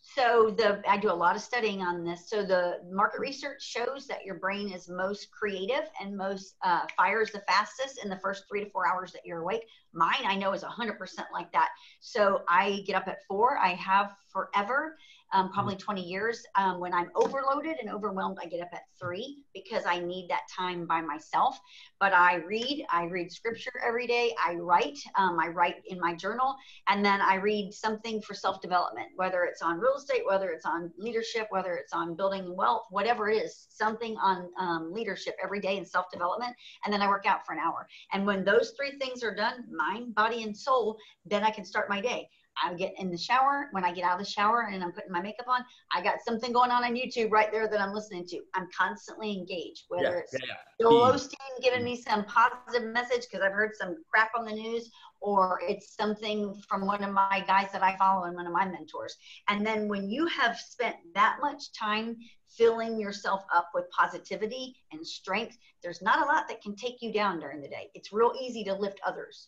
so 0.02 0.54
the 0.58 0.82
I 0.90 0.98
do 0.98 1.12
a 1.12 1.14
lot 1.14 1.36
of 1.36 1.42
studying 1.42 1.82
on 1.82 2.04
this. 2.04 2.30
So 2.30 2.44
the 2.44 2.80
market 2.90 3.20
research 3.20 3.62
shows 3.62 4.08
that 4.08 4.26
your 4.26 4.36
brain 4.36 4.72
is 4.72 4.90
most 4.90 5.32
creative 5.32 5.90
and 6.02 6.18
most 6.18 6.56
uh, 6.64 6.82
fires 6.98 7.32
the 7.32 7.42
fastest 7.42 8.04
in 8.04 8.10
the 8.10 8.18
first 8.18 8.46
three 8.50 8.64
to 8.64 8.70
four 8.72 8.88
hours 8.88 9.12
that 9.14 9.22
you're 9.26 9.42
awake. 9.42 9.64
Mine 9.94 10.24
I 10.26 10.36
know 10.36 10.54
is 10.54 10.64
100% 10.64 10.98
like 11.32 11.52
that. 11.52 11.70
So 12.00 12.42
I 12.50 12.84
get 12.88 12.96
up 12.96 13.08
at 13.08 13.20
four. 13.28 13.58
I 13.58 13.70
have 13.76 14.16
forever 14.32 14.98
um, 15.34 15.46
mm-hmm. 15.46 15.54
probably 15.54 15.76
20 15.76 16.02
years. 16.02 16.44
Um, 16.56 16.80
when 16.80 16.94
I'm 16.94 17.10
overloaded 17.16 17.78
and 17.82 17.90
overwhelmed, 17.90 18.38
I 18.42 18.48
get 18.48 18.62
up 18.62 18.70
at 18.74 18.84
three 19.00 19.44
because 19.54 19.84
I 19.86 20.00
need 20.00 20.28
that 20.30 20.44
time 20.56 20.86
by 20.86 21.02
myself. 21.02 21.60
But 22.00 22.14
I 22.14 22.36
read, 22.36 22.86
I 22.90 23.06
read 23.06 23.32
scripture 23.32 23.72
every 23.86 24.08
day. 24.08 24.36
I 24.44 24.56
write, 24.56 24.98
um, 25.16 25.38
I 25.40 25.48
write 25.48 25.76
in 25.86 26.00
my 26.00 26.16
journal, 26.16 26.56
and 26.88 27.04
then 27.06 27.22
I 27.22 27.36
read 27.36 27.74
something 27.74 28.22
for 28.22 28.34
self 28.34 28.62
development, 28.62 29.08
whether 29.16 29.44
it's 29.44 29.62
on 29.62 29.80
real 29.80 29.96
estate, 29.96 30.24
whether 30.26 30.50
it's 30.50 30.66
on 30.66 30.92
leadership, 30.98 31.48
whether 31.50 31.76
it's 31.76 31.94
on 31.94 32.16
building 32.16 32.56
wealth, 32.56 32.84
whatever 32.90 33.30
it 33.30 33.38
is, 33.38 33.68
something 33.70 34.18
on 34.18 34.50
um, 34.60 34.92
leadership 34.92 35.36
every 35.44 35.60
day 35.60 35.78
and 35.78 35.88
self 35.88 36.06
development. 36.12 36.56
And 36.86 36.94
then 36.94 37.02
I 37.02 37.08
work 37.08 37.26
out 37.26 37.46
for 37.46 37.54
an 37.54 37.60
hour. 37.60 37.88
And 38.14 38.26
when 38.26 38.44
those 38.44 38.74
three 38.78 38.98
things 39.00 39.24
are 39.24 39.36
done, 39.36 39.66
mind, 39.72 40.16
body, 40.16 40.44
and 40.44 40.56
soul, 40.56 40.98
then 41.26 41.44
I 41.44 41.52
can 41.52 41.66
start 41.66 41.90
my 41.90 42.02
day. 42.02 42.30
I 42.64 42.74
get 42.74 42.94
in 42.98 43.10
the 43.10 43.18
shower. 43.18 43.70
When 43.72 43.84
I 43.84 43.92
get 43.92 44.04
out 44.04 44.20
of 44.20 44.26
the 44.26 44.32
shower 44.32 44.70
and 44.72 44.84
I'm 44.84 44.92
putting 44.92 45.12
my 45.12 45.22
makeup 45.22 45.48
on, 45.48 45.64
I 45.94 46.02
got 46.02 46.16
something 46.26 46.52
going 46.52 46.72
on 46.72 46.84
on 46.84 46.96
YouTube 46.96 47.32
right 47.32 47.52
there 47.52 47.68
that 47.68 47.82
I'm 47.82 47.94
listening 47.94 48.26
to. 48.28 48.42
I'm 48.54 48.68
constantly 48.78 49.32
engaged, 49.32 49.84
whether 49.90 50.04
Yeah, 50.04 50.20
it's 50.20 50.34
yeah, 50.34 50.40
yeah. 50.48 50.56
Joel 50.82 51.14
Osteen 51.14 51.64
giving 51.64 51.84
me 51.84 51.96
some 51.96 52.26
positive 52.26 52.88
message 52.90 53.28
because 53.30 53.46
I've 53.46 53.54
heard 53.54 53.72
some 53.76 53.98
crap 54.12 54.32
on 54.38 54.46
the 54.46 54.52
news, 54.52 54.90
or 55.22 55.62
it's 55.68 55.96
something 55.96 56.60
from 56.68 56.86
one 56.86 57.04
of 57.04 57.12
my 57.12 57.44
guys 57.48 57.72
that 57.72 57.84
I 57.84 57.96
follow 57.98 58.26
and 58.26 58.36
one 58.36 58.48
of 58.48 58.54
my 58.54 58.66
mentors. 58.66 59.16
And 59.48 59.66
then 59.66 59.88
when 59.88 60.10
you 60.10 60.26
have 60.28 60.58
spent 60.58 60.96
that 61.14 61.38
much 61.42 61.72
time 61.74 62.18
filling 62.50 63.00
yourself 63.00 63.44
up 63.54 63.70
with 63.74 63.86
positivity 63.92 64.76
and 64.92 65.06
strength, 65.06 65.58
there's 65.84 66.02
not 66.02 66.22
a 66.22 66.26
lot 66.26 66.48
that 66.48 66.62
can 66.62 66.76
take 66.76 67.02
you 67.02 67.14
down 67.14 67.40
during 67.40 67.62
the 67.62 67.68
day. 67.68 67.90
It's 67.94 68.12
real 68.12 68.34
easy 68.42 68.64
to 68.66 68.74
lift 68.74 69.00
others, 69.06 69.48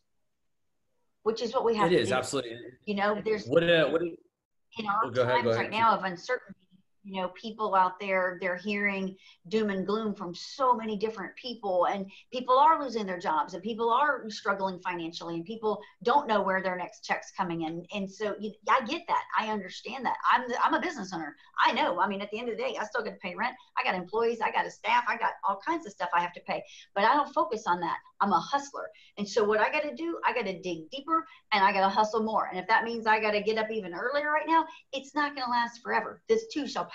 which 1.24 1.42
is 1.42 1.54
what 1.54 1.66
we 1.66 1.76
have 1.76 1.92
It 1.92 2.00
is 2.02 2.10
do. 2.10 2.16
absolutely. 2.16 2.58
You 2.86 2.96
know, 2.96 3.22
there's 3.24 3.46
What? 3.48 3.64
Uh, 3.64 3.90
what? 3.90 4.02
in 4.02 4.88
our 4.88 5.02
Oh, 5.06 5.12
times 5.12 5.18
ahead. 5.20 5.46
right 5.46 5.72
now 5.72 5.96
of 5.98 6.04
uncertainty 6.04 6.60
you 7.04 7.22
know 7.22 7.30
people 7.30 7.76
out 7.76 8.00
there 8.00 8.38
they're 8.42 8.58
hearing 8.58 9.16
doom 9.50 9.70
and 9.70 9.86
gloom 9.86 10.16
from 10.16 10.34
so 10.34 10.74
many 10.74 10.98
different 10.98 11.36
people 11.36 11.86
and 11.86 12.10
people 12.32 12.58
are 12.58 12.82
losing 12.82 13.06
their 13.06 13.20
jobs 13.20 13.54
and 13.54 13.62
people 13.62 13.90
are 13.90 14.24
struggling 14.30 14.80
financially 14.80 15.36
and 15.36 15.46
people 15.46 15.82
don't 16.04 16.28
know 16.28 16.42
where 16.42 16.62
their 16.62 16.78
next 16.78 17.04
check's 17.04 17.32
coming 17.32 17.64
in. 17.64 17.86
And 17.94 18.10
so 18.10 18.36
you, 18.40 18.52
i 18.70 18.82
get 18.86 19.02
that. 19.08 19.24
I 19.38 19.50
understand 19.50 20.06
that. 20.06 20.16
I'm 20.32 20.48
the, 20.48 20.64
i'm 20.64 20.74
a 20.74 20.82
business 20.82 21.14
owner. 21.14 21.36
I 21.64 21.74
know. 21.74 22.00
I 22.00 22.08
mean 22.08 22.22
at 22.22 22.32
the 22.32 22.40
end 22.40 22.50
of 22.50 22.58
the 22.58 22.64
day 22.64 22.78
i 22.80 22.86
still 22.86 23.04
got 23.04 23.12
to 23.12 23.18
pay 23.18 23.36
rent. 23.36 23.56
I 23.78 23.84
got 23.84 23.96
employees. 23.96 24.40
I 24.42 24.52
got 24.52 24.66
a 24.66 24.72
staff. 24.72 25.04
I 25.08 25.18
got 25.18 25.32
all 25.48 25.60
kinds 25.66 25.86
of 25.86 25.92
stuff 25.92 26.10
i 26.14 26.22
have 26.22 26.34
to 26.34 26.42
pay. 26.42 26.64
But 26.96 27.04
i 27.04 27.14
don't 27.14 27.34
focus 27.34 27.64
on 27.68 27.80
that. 27.82 27.98
I'm 28.22 28.32
a 28.32 28.40
hustler. 28.40 28.88
And 29.18 29.28
so 29.28 29.44
what 29.44 29.60
i 29.60 29.70
got 29.72 29.84
to 29.84 29.96
do 29.96 30.20
i 30.26 30.34
got 30.34 30.46
to 30.46 30.62
dig 30.62 30.90
deeper 30.90 31.26
and 31.52 31.64
i 31.64 31.74
got 31.74 31.82
to 31.82 31.90
hustle 31.90 32.24
more. 32.24 32.48
And 32.50 32.60
if 32.60 32.68
that 32.68 32.86
means 32.86 33.08
i 33.08 33.20
got 33.20 33.32
to 33.32 33.42
get 33.42 33.58
up 33.58 33.72
even 33.72 33.94
earlier 33.94 34.32
right 34.32 34.48
now 34.48 34.66
it's 34.94 35.16
not 35.16 35.36
going 35.36 35.46
to 35.46 35.52
last 35.52 35.82
forever. 35.82 36.22
This 36.30 36.48
too 36.54 36.68
shall 36.68 36.86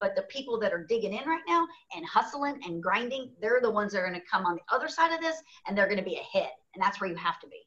But 0.00 0.14
the 0.14 0.22
people 0.22 0.58
that 0.60 0.72
are 0.72 0.84
digging 0.84 1.12
in 1.12 1.28
right 1.28 1.42
now 1.48 1.66
and 1.94 2.04
hustling 2.06 2.60
and 2.64 2.82
grinding, 2.82 3.30
they're 3.40 3.60
the 3.60 3.70
ones 3.70 3.92
that 3.92 4.00
are 4.00 4.08
going 4.08 4.20
to 4.20 4.26
come 4.26 4.46
on 4.46 4.56
the 4.56 4.74
other 4.74 4.88
side 4.88 5.12
of 5.12 5.20
this 5.20 5.42
and 5.66 5.76
they're 5.76 5.86
going 5.86 5.98
to 5.98 6.04
be 6.04 6.16
ahead. 6.16 6.50
And 6.74 6.82
that's 6.82 7.00
where 7.00 7.10
you 7.10 7.16
have 7.16 7.40
to 7.40 7.48
be. 7.48 7.66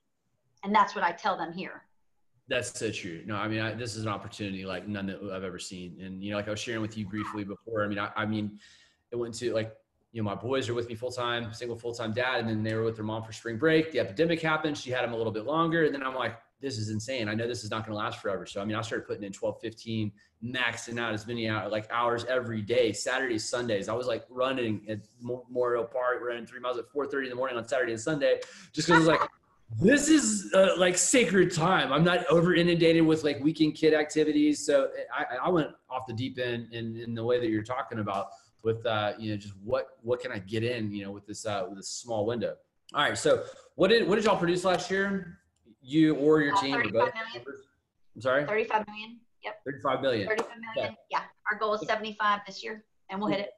And 0.64 0.74
that's 0.74 0.96
what 0.96 1.04
I 1.04 1.12
tell 1.12 1.38
them 1.38 1.52
here. 1.52 1.84
That's 2.48 2.78
so 2.78 2.92
true. 2.92 3.22
No, 3.26 3.36
I 3.36 3.48
mean, 3.48 3.60
I, 3.60 3.74
this 3.74 3.96
is 3.96 4.04
an 4.04 4.10
opportunity 4.10 4.66
like 4.66 4.88
none 4.88 5.08
that 5.08 5.22
I've 5.34 5.44
ever 5.44 5.60
seen. 5.60 6.00
And, 6.02 6.24
you 6.24 6.32
know, 6.32 6.38
like 6.38 6.48
I 6.48 6.52
was 6.52 6.60
sharing 6.60 6.82
with 6.82 6.98
you 6.98 7.06
briefly 7.08 7.44
before, 7.44 7.84
I 7.84 7.88
mean, 7.88 8.00
I, 8.00 8.12
I 8.16 8.26
mean, 8.26 8.60
it 9.12 9.16
went 9.16 9.34
to 9.36 9.54
like, 9.54 9.74
you 10.12 10.22
know, 10.22 10.30
my 10.30 10.36
boys 10.36 10.68
are 10.68 10.74
with 10.74 10.90
me 10.90 10.96
full 10.96 11.12
time, 11.12 11.54
single 11.54 11.78
full 11.78 11.94
time 11.94 12.12
dad, 12.12 12.42
and 12.42 12.50
then 12.50 12.64
they 12.64 12.74
were 12.74 12.84
with 12.84 12.96
their 12.96 13.06
mom 13.06 13.24
for 13.24 13.32
spring 13.32 13.58
break. 13.58 13.92
The 13.92 14.02
epidemic 14.02 14.42
happened. 14.42 14.78
She 14.78 14.92
had 14.92 15.04
them 15.04 15.14
a 15.14 15.18
little 15.18 15.32
bit 15.32 15.46
longer. 15.46 15.86
And 15.86 15.96
then 15.96 16.04
I'm 16.04 16.16
like, 16.16 16.38
this 16.62 16.78
is 16.78 16.90
insane. 16.90 17.28
I 17.28 17.34
know 17.34 17.48
this 17.48 17.64
is 17.64 17.72
not 17.72 17.86
going 17.86 17.98
to 17.98 18.04
last 18.04 18.20
forever. 18.20 18.46
So, 18.46 18.62
I 18.62 18.66
mean, 18.66 18.76
I 18.76 18.82
started 18.82 19.08
putting 19.08 19.24
in 19.24 19.32
12, 19.32 19.60
15, 19.62 20.12
maxing 20.44 21.00
out 21.00 21.14
as 21.14 21.28
many 21.28 21.48
out 21.48 21.72
like 21.72 21.88
hours 21.92 22.26
every 22.26 22.62
day, 22.62 22.94
Saturdays, 22.94 23.48
Sundays. 23.48 23.90
I 23.90 23.94
was 23.94 24.08
like 24.08 24.26
running 24.30 24.86
at 24.90 25.00
Memorial 25.22 25.84
Park, 25.84 26.20
running 26.22 26.46
three 26.46 26.60
miles 26.60 26.78
at 26.78 26.86
4:30 26.92 27.24
in 27.24 27.30
the 27.30 27.36
morning 27.36 27.58
on 27.58 27.68
Saturday 27.68 27.92
and 27.92 28.02
Sunday, 28.02 28.40
just 28.74 28.88
because 28.88 29.06
like, 29.06 29.22
this 29.80 30.10
is 30.10 30.52
uh, 30.54 30.74
like 30.78 30.98
sacred 30.98 31.54
time. 31.54 31.94
I'm 31.94 32.04
not 32.04 32.26
over 32.28 32.56
inundated 32.56 33.06
with 33.06 33.24
like 33.24 33.40
weekend 33.42 33.76
kid 33.76 33.94
activities. 33.94 34.66
So 34.66 34.90
I, 35.16 35.38
I 35.46 35.50
went 35.50 35.70
off 35.90 36.08
the 36.08 36.14
deep 36.14 36.40
end 36.40 36.74
in, 36.74 36.98
in 36.98 37.14
the 37.14 37.24
way 37.24 37.40
that 37.40 37.50
you're 37.50 37.64
talking 37.64 38.00
about 38.00 38.28
with, 38.64 38.86
uh, 38.86 39.14
you 39.18 39.32
know, 39.32 39.38
just 39.38 39.54
what, 39.64 39.98
what 40.02 40.20
can 40.20 40.32
I 40.32 40.40
get 40.40 40.64
in, 40.64 40.92
you 40.92 41.06
know, 41.06 41.12
with 41.12 41.26
this, 41.26 41.46
uh, 41.46 41.66
with 41.68 41.78
this 41.78 41.90
small 41.90 42.26
window. 42.26 42.56
All 42.94 43.04
right. 43.04 43.18
So 43.18 43.44
what 43.76 43.90
did, 43.90 44.08
what 44.08 44.16
did 44.16 44.26
y'all 44.26 44.38
produce 44.38 44.66
last 44.66 44.92
year? 44.92 45.40
You 45.82 46.16
or 46.16 46.42
your 46.42 46.56
Uh, 46.56 46.62
team 46.62 46.76
or 46.76 46.84
both? 46.84 47.14
million. 47.14 47.46
I'm 48.16 48.22
sorry? 48.22 48.46
35 48.46 48.86
million. 48.88 49.20
Yep. 49.44 49.64
35 49.66 50.02
million. 50.02 50.28
35 50.28 50.50
million. 50.76 50.98
Yeah. 51.10 51.24
Our 51.52 51.58
goal 51.58 51.74
is 51.74 51.82
75 51.88 52.42
this 52.46 52.64
year 52.64 52.86
and 53.10 53.20
we'll 53.20 53.30
hit 53.30 53.40
it. 53.40 53.50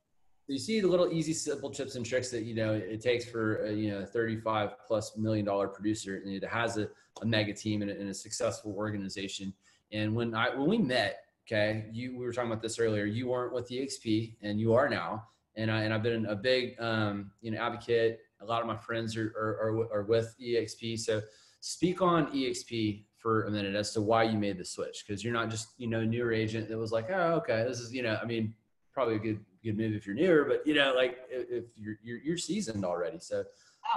So 0.47 0.53
you 0.53 0.59
see 0.59 0.79
the 0.81 0.87
little 0.87 1.11
easy, 1.11 1.33
simple 1.33 1.69
tips 1.69 1.95
and 1.95 2.05
tricks 2.05 2.29
that 2.31 2.43
you 2.43 2.53
know 2.53 2.73
it 2.73 3.01
takes 3.01 3.25
for 3.25 3.63
a, 3.65 3.71
you 3.71 3.91
know 3.91 3.99
a 3.99 4.05
35 4.05 4.71
plus 4.85 5.15
million 5.17 5.45
dollar 5.45 5.67
producer 5.67 6.17
and 6.17 6.33
it 6.33 6.43
has 6.45 6.77
a, 6.77 6.89
a 7.21 7.25
mega 7.25 7.53
team 7.53 7.81
and 7.81 7.89
a, 7.91 7.99
and 7.99 8.09
a 8.09 8.13
successful 8.13 8.73
organization. 8.75 9.53
And 9.91 10.15
when 10.15 10.33
I 10.35 10.49
when 10.55 10.67
we 10.67 10.77
met, 10.77 11.23
okay, 11.47 11.85
you 11.91 12.17
we 12.17 12.25
were 12.25 12.33
talking 12.33 12.51
about 12.51 12.61
this 12.61 12.77
earlier. 12.79 13.05
You 13.05 13.27
weren't 13.29 13.53
with 13.53 13.69
EXP, 13.69 14.35
and 14.41 14.59
you 14.59 14.73
are 14.73 14.89
now. 14.89 15.27
And 15.55 15.71
I 15.71 15.83
and 15.83 15.93
I've 15.93 16.03
been 16.03 16.25
a 16.25 16.35
big 16.35 16.75
um, 16.79 17.31
you 17.41 17.51
know 17.51 17.59
advocate. 17.59 18.19
A 18.41 18.45
lot 18.45 18.61
of 18.61 18.67
my 18.67 18.75
friends 18.75 19.15
are 19.15 19.33
are, 19.37 19.69
are, 19.69 19.93
are 19.99 20.03
with 20.03 20.35
EXP. 20.41 20.99
So 20.99 21.21
speak 21.63 22.01
on 22.01 22.27
EXP 22.27 23.05
for 23.17 23.45
a 23.45 23.51
minute 23.51 23.75
as 23.75 23.91
to 23.93 24.01
why 24.01 24.23
you 24.23 24.37
made 24.37 24.57
the 24.57 24.65
switch 24.65 25.05
because 25.07 25.23
you're 25.23 25.33
not 25.33 25.49
just 25.49 25.69
you 25.77 25.87
know 25.87 26.03
newer 26.03 26.33
agent 26.33 26.67
that 26.67 26.77
was 26.77 26.91
like 26.91 27.09
oh 27.09 27.35
okay 27.35 27.63
this 27.65 27.79
is 27.79 27.93
you 27.93 28.03
know 28.03 28.19
I 28.21 28.25
mean 28.25 28.53
probably 28.93 29.15
a 29.15 29.19
good 29.19 29.39
good 29.63 29.77
move 29.77 29.93
if 29.93 30.05
you're 30.05 30.15
newer, 30.15 30.43
but 30.45 30.65
you 30.67 30.73
know, 30.73 30.93
like 30.95 31.19
if 31.29 31.65
you're 31.75 31.95
you're, 32.03 32.17
you're 32.19 32.37
seasoned 32.37 32.85
already. 32.85 33.19
So 33.19 33.43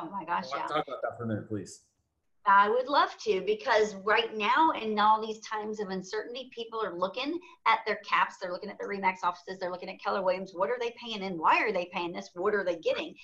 Oh 0.00 0.08
my 0.10 0.24
gosh. 0.24 0.46
Yeah. 0.54 0.66
talk 0.66 0.86
about 0.86 1.02
that 1.02 1.16
for 1.16 1.24
a 1.24 1.26
minute, 1.26 1.48
please. 1.48 1.82
I 2.48 2.68
would 2.68 2.86
love 2.86 3.16
to 3.24 3.42
because 3.44 3.96
right 4.04 4.36
now, 4.36 4.70
in 4.70 4.98
all 5.00 5.20
these 5.20 5.40
times 5.40 5.80
of 5.80 5.88
uncertainty, 5.88 6.48
people 6.54 6.80
are 6.80 6.96
looking 6.96 7.40
at 7.66 7.80
their 7.84 7.98
caps. 8.08 8.36
They're 8.40 8.52
looking 8.52 8.70
at 8.70 8.78
the 8.78 8.84
Remax 8.84 9.16
offices. 9.24 9.58
They're 9.58 9.70
looking 9.70 9.88
at 9.88 10.00
Keller 10.00 10.22
Williams. 10.22 10.52
What 10.54 10.70
are 10.70 10.78
they 10.80 10.94
paying 11.02 11.22
and 11.22 11.40
why 11.40 11.60
are 11.60 11.72
they 11.72 11.90
paying 11.92 12.12
this? 12.12 12.30
What 12.34 12.54
are 12.54 12.64
they 12.64 12.76
getting? 12.76 13.16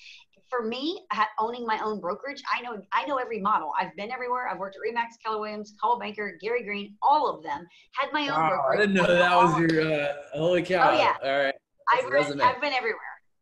For 0.53 0.63
me, 0.63 1.01
owning 1.41 1.65
my 1.65 1.81
own 1.83 1.99
brokerage, 1.99 2.43
I 2.55 2.61
know 2.61 2.77
I 2.93 3.07
know 3.07 3.17
every 3.17 3.41
model. 3.41 3.73
I've 3.81 3.97
been 3.97 4.11
everywhere. 4.11 4.49
I've 4.51 4.59
worked 4.59 4.77
at 4.77 4.83
Remax, 4.83 5.13
Keller 5.25 5.41
Williams, 5.41 5.73
Coldwell 5.81 6.01
Banker, 6.01 6.37
Gary 6.43 6.63
Greene, 6.63 6.95
all 7.01 7.35
of 7.35 7.43
them. 7.43 7.67
Had 7.93 8.13
my 8.13 8.29
own 8.29 8.39
Wow, 8.39 8.49
brokerage. 8.51 8.79
I 8.79 8.81
didn't 8.83 8.95
know 8.97 9.07
that 9.07 9.35
was 9.35 9.59
your 9.59 9.81
uh, 9.81 10.13
holy 10.35 10.63
cow. 10.63 10.91
Oh, 10.91 10.99
yeah. 10.99 11.17
All 11.25 11.45
right. 11.45 11.55
I've, 11.91 12.05
read. 12.11 12.39
I've 12.43 12.61
been 12.61 12.75
everywhere. 12.75 13.01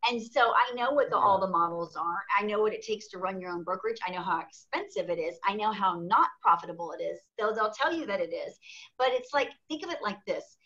And 0.09 0.21
so 0.21 0.53
I 0.53 0.73
know 0.73 0.91
what 0.91 1.09
the, 1.09 1.17
all 1.17 1.39
the 1.39 1.47
models 1.47 1.95
are. 1.95 2.23
I 2.39 2.43
know 2.43 2.61
what 2.61 2.73
it 2.73 2.81
takes 2.81 3.07
to 3.09 3.19
run 3.19 3.39
your 3.39 3.51
own 3.51 3.63
brokerage. 3.63 3.97
I 4.07 4.11
know 4.11 4.21
how 4.21 4.39
expensive 4.39 5.09
it 5.09 5.19
is. 5.19 5.35
I 5.45 5.53
know 5.53 5.71
how 5.71 5.99
not 5.99 6.29
profitable 6.41 6.93
it 6.97 7.03
is. 7.03 7.19
They'll, 7.37 7.53
they'll 7.53 7.71
tell 7.71 7.93
you 7.93 8.05
that 8.07 8.19
it 8.19 8.33
is. 8.33 8.57
But 8.97 9.09
it's 9.11 9.33
like, 9.33 9.49
think 9.67 9.83
of 9.83 9.91
it 9.91 9.99
like 10.01 10.17
this. 10.25 10.57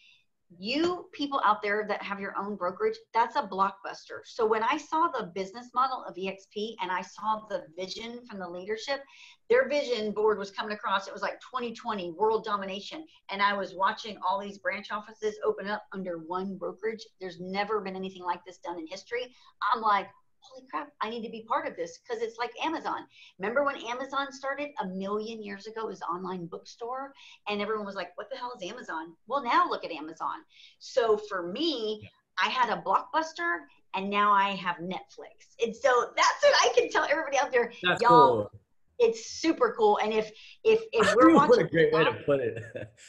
You 0.58 1.10
people 1.14 1.42
out 1.44 1.62
there 1.62 1.86
that 1.88 2.02
have 2.02 2.20
your 2.20 2.36
own 2.38 2.56
brokerage, 2.56 2.98
that's 3.14 3.36
a 3.36 3.44
blockbuster. 3.44 4.22
So 4.26 4.46
when 4.46 4.64
I 4.64 4.78
saw 4.78 5.08
the 5.08 5.32
business 5.36 5.70
model 5.74 6.04
of 6.08 6.16
EXP 6.16 6.76
and 6.82 6.92
I 6.92 7.02
saw 7.02 7.42
the 7.50 7.64
vision 7.78 8.22
from 8.30 8.40
the 8.40 8.50
leadership, 8.50 9.02
their 9.50 9.68
vision 9.70 10.12
board 10.12 10.38
was 10.38 10.52
coming 10.52 10.74
across. 10.74 11.08
It 11.08 11.14
was 11.14 11.22
like 11.22 11.40
2020 11.42 12.12
world 12.12 12.44
domination. 12.44 13.06
And 13.30 13.42
I 13.42 13.54
was 13.54 13.76
watching 13.76 14.18
all 14.28 14.40
these 14.40 14.58
branch 14.58 14.92
offices 14.92 15.36
open 15.46 15.68
up 15.68 15.84
under 15.94 16.20
one 16.20 16.58
brokerage. 16.58 17.06
There's 17.20 17.40
never 17.40 17.82
been 17.82 17.96
anything 17.96 18.24
like 18.24 18.44
this 18.46 18.58
done 18.58 18.80
in 18.80 18.88
history. 18.88 19.34
I'm 19.74 19.82
like, 19.82 20.08
holy 20.50 20.66
crap, 20.70 20.92
I 21.02 21.10
need 21.10 21.24
to 21.24 21.30
be 21.30 21.46
part 21.48 21.68
of 21.68 21.76
this 21.76 22.00
because 22.00 22.22
it's 22.22 22.38
like 22.38 22.52
Amazon. 22.64 23.06
Remember 23.40 23.64
when 23.64 23.78
Amazon 23.88 24.32
started 24.32 24.70
a 24.82 24.88
million 24.88 25.42
years 25.44 25.68
ago 25.68 25.90
as 25.90 26.02
online 26.02 26.46
bookstore? 26.48 27.14
And 27.48 27.62
everyone 27.62 27.86
was 27.86 27.96
like, 27.96 28.12
what 28.16 28.30
the 28.30 28.38
hell 28.38 28.54
is 28.60 28.70
Amazon? 28.70 29.14
Well, 29.28 29.44
now 29.44 29.70
look 29.70 29.86
at 29.86 29.92
Amazon. 29.92 30.44
So 30.80 31.18
for 31.30 31.52
me, 31.52 32.10
I 32.38 32.50
had 32.50 32.70
a 32.70 32.82
blockbuster 32.82 33.60
and 33.94 34.10
now 34.10 34.32
I 34.32 34.50
have 34.50 34.78
Netflix. 34.78 35.56
And 35.64 35.76
so 35.76 36.12
that's 36.16 36.44
what 36.44 36.54
I 36.62 36.74
can 36.76 36.90
tell 36.90 37.06
everybody 37.10 37.38
out 37.38 37.52
there. 37.52 37.72
That's 37.84 38.02
y'all, 38.02 38.50
cool. 38.50 38.52
It's 39.00 39.26
super 39.26 39.74
cool. 39.78 40.00
And 40.02 40.14
if 40.14 40.32
if 40.64 40.82
if 40.94 41.16
we're 41.16 41.34
what 41.34 41.60
a 41.60 41.66
great 41.66 41.94
way 41.94 42.04
to 42.04 42.14
put 42.26 42.40
it. 42.40 42.64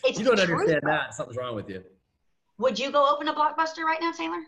you 0.04 0.24
don't 0.24 0.36
the 0.36 0.46
truth, 0.46 0.60
understand 0.60 0.82
that. 0.84 1.14
Something's 1.14 1.36
wrong 1.36 1.54
with 1.54 1.68
you. 1.68 1.82
Would 2.58 2.78
you 2.78 2.90
go 2.90 3.08
open 3.08 3.28
a 3.28 3.34
blockbuster 3.34 3.84
right 3.84 3.98
now, 4.00 4.12
Taylor? 4.12 4.42